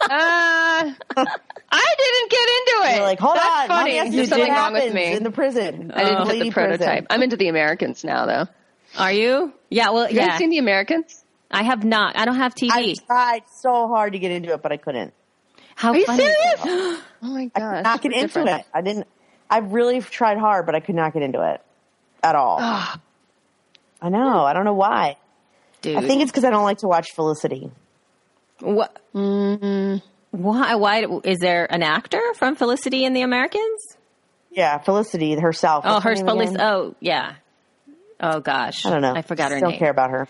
[0.00, 0.06] Uh,
[1.16, 2.96] I didn't get into it.
[2.96, 3.92] You're like, hold That's on, funny.
[3.92, 5.12] Mommy has to There's see what something wrong with me.
[5.14, 5.90] in the prison.
[5.94, 6.86] I didn't Uh, fit the prototype.
[6.86, 7.06] prison.
[7.10, 8.46] I'm into the Americans now, though.
[8.98, 9.52] Are you?
[9.70, 10.28] Yeah, well, You yeah.
[10.28, 11.24] guys seen the Americans?
[11.50, 12.16] I have not.
[12.18, 12.70] I don't have TV.
[12.70, 15.14] I tried so hard to get into it, but I couldn't.
[15.74, 16.22] How Are you funny.
[16.22, 16.60] serious?
[16.64, 17.76] oh my I gosh!
[17.76, 18.60] could not get we're into different.
[18.60, 18.66] it.
[18.74, 19.06] I didn't.
[19.50, 21.60] I really tried hard, but I could not get into it
[22.24, 22.58] at all.
[22.60, 24.44] I know.
[24.44, 25.16] I don't know why.
[25.82, 25.96] Dude.
[25.96, 27.70] I think it's because I don't like to watch Felicity.
[28.60, 28.96] What?
[29.14, 30.74] Mm, why?
[30.76, 33.96] Why is there an actor from Felicity in The Americans?
[34.50, 35.84] Yeah, Felicity herself.
[35.86, 36.58] Oh, her Felicity.
[36.60, 37.34] Oh, yeah.
[38.20, 39.12] Oh gosh, I don't know.
[39.14, 39.70] I forgot her name.
[39.70, 40.28] Don't care about her.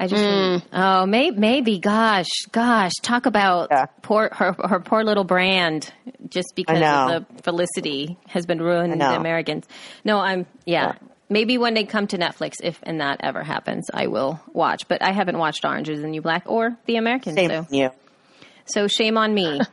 [0.00, 0.22] I just.
[0.22, 0.62] Mm.
[0.72, 1.78] Oh, may, maybe.
[1.78, 2.92] Gosh, gosh.
[3.02, 3.86] Talk about Yeah.
[4.02, 4.52] poor her.
[4.52, 5.92] Her poor little brand.
[6.28, 9.16] Just because of the Felicity has been ruining the.
[9.16, 9.66] Americans.
[10.04, 10.46] No, I'm.
[10.64, 10.92] Yeah.
[10.92, 11.08] Yeah.
[11.30, 14.88] Maybe when they come to Netflix, if and that ever happens, I will watch.
[14.88, 17.36] But I haven't watched Orange is the New Black or The Americans.
[17.36, 17.60] Same so.
[17.60, 17.90] with you.
[18.66, 19.60] So shame on me.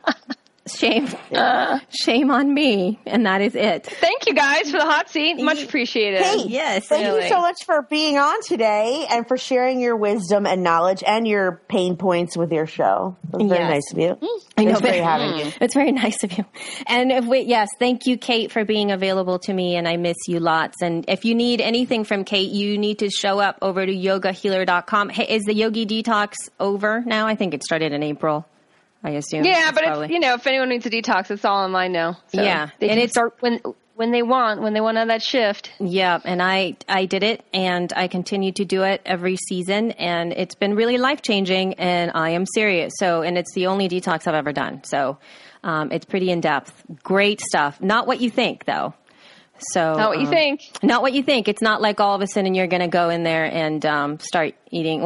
[0.66, 1.08] shame,
[1.90, 3.86] shame on me, and that is it.
[3.86, 5.40] Thank you guys for the hot seat.
[5.42, 6.20] Much appreciated.
[6.22, 7.22] Hey, Yes, thank really.
[7.24, 11.26] you so much for being on today and for sharing your wisdom and knowledge and
[11.26, 13.16] your pain points with your show.
[13.32, 14.14] It was very nice of you.
[14.14, 14.28] Mm.
[14.56, 15.52] I know, It's great but- having you.
[15.60, 16.44] It's very nice of you.
[16.86, 20.16] And if we, yes, thank you, Kate, for being available to me, and I miss
[20.28, 20.82] you lots.
[20.82, 25.08] And if you need anything from Kate, you need to show up over to yogahealer.com.
[25.10, 27.26] Hey, is the Yogi Detox over now?
[27.26, 28.46] I think it started in April.
[29.04, 29.44] I assume.
[29.44, 32.18] Yeah, but probably- if you know if anyone needs a detox, it's all online now.
[32.34, 33.60] So Yeah, they and it's- start when
[33.94, 35.70] when they want when they want out that shift.
[35.80, 40.32] Yeah, and I I did it, and I continue to do it every season, and
[40.32, 41.74] it's been really life changing.
[41.74, 42.92] And I am serious.
[42.98, 44.82] So, and it's the only detox I've ever done.
[44.84, 45.16] So,
[45.64, 46.72] um, it's pretty in depth.
[47.02, 47.80] Great stuff.
[47.80, 48.92] Not what you think, though.
[49.58, 50.60] So, Not what you um, think.
[50.82, 51.48] Not what you think.
[51.48, 54.18] It's not like all of a sudden you're going to go in there and um,
[54.20, 55.02] start eating,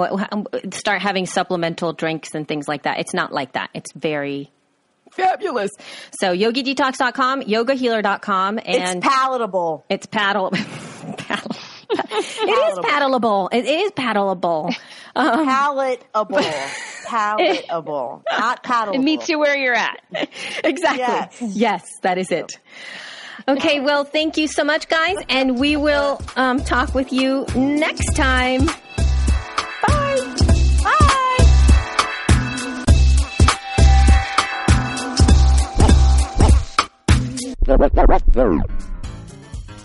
[0.73, 2.99] start having supplemental drinks and things like that.
[2.99, 3.71] It's not like that.
[3.75, 4.51] It's very
[5.13, 5.71] fabulous.
[6.21, 9.85] So, yogidetox.com, yogahealer.com, and It's palatable.
[9.89, 10.51] it's paddle.
[11.17, 11.57] paddle.
[11.93, 13.49] It is paddleable.
[13.53, 14.73] It is paddleable.
[15.17, 16.41] Um, Palatable.
[17.07, 18.23] Palatable.
[18.31, 18.95] Not palatable.
[19.01, 20.01] It meets you where you're at.
[20.65, 20.99] exactly.
[21.01, 21.43] Yes.
[21.57, 21.85] Yes.
[22.03, 22.59] that is it.
[23.51, 28.15] Okay, well, thank you so much, guys, and we will um, talk with you next
[28.15, 28.67] time.
[29.89, 30.37] Bye.
[30.85, 31.39] Bye.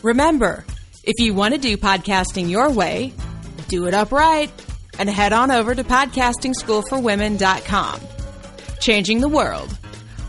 [0.03, 0.63] Remember,
[1.03, 3.13] if you want to do podcasting your way,
[3.67, 4.51] do it upright
[4.99, 7.99] and head on over to podcastingschoolforwomen.com.
[8.79, 9.71] Changing the world,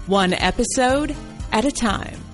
[0.06, 1.14] one episode
[1.52, 2.25] at a time.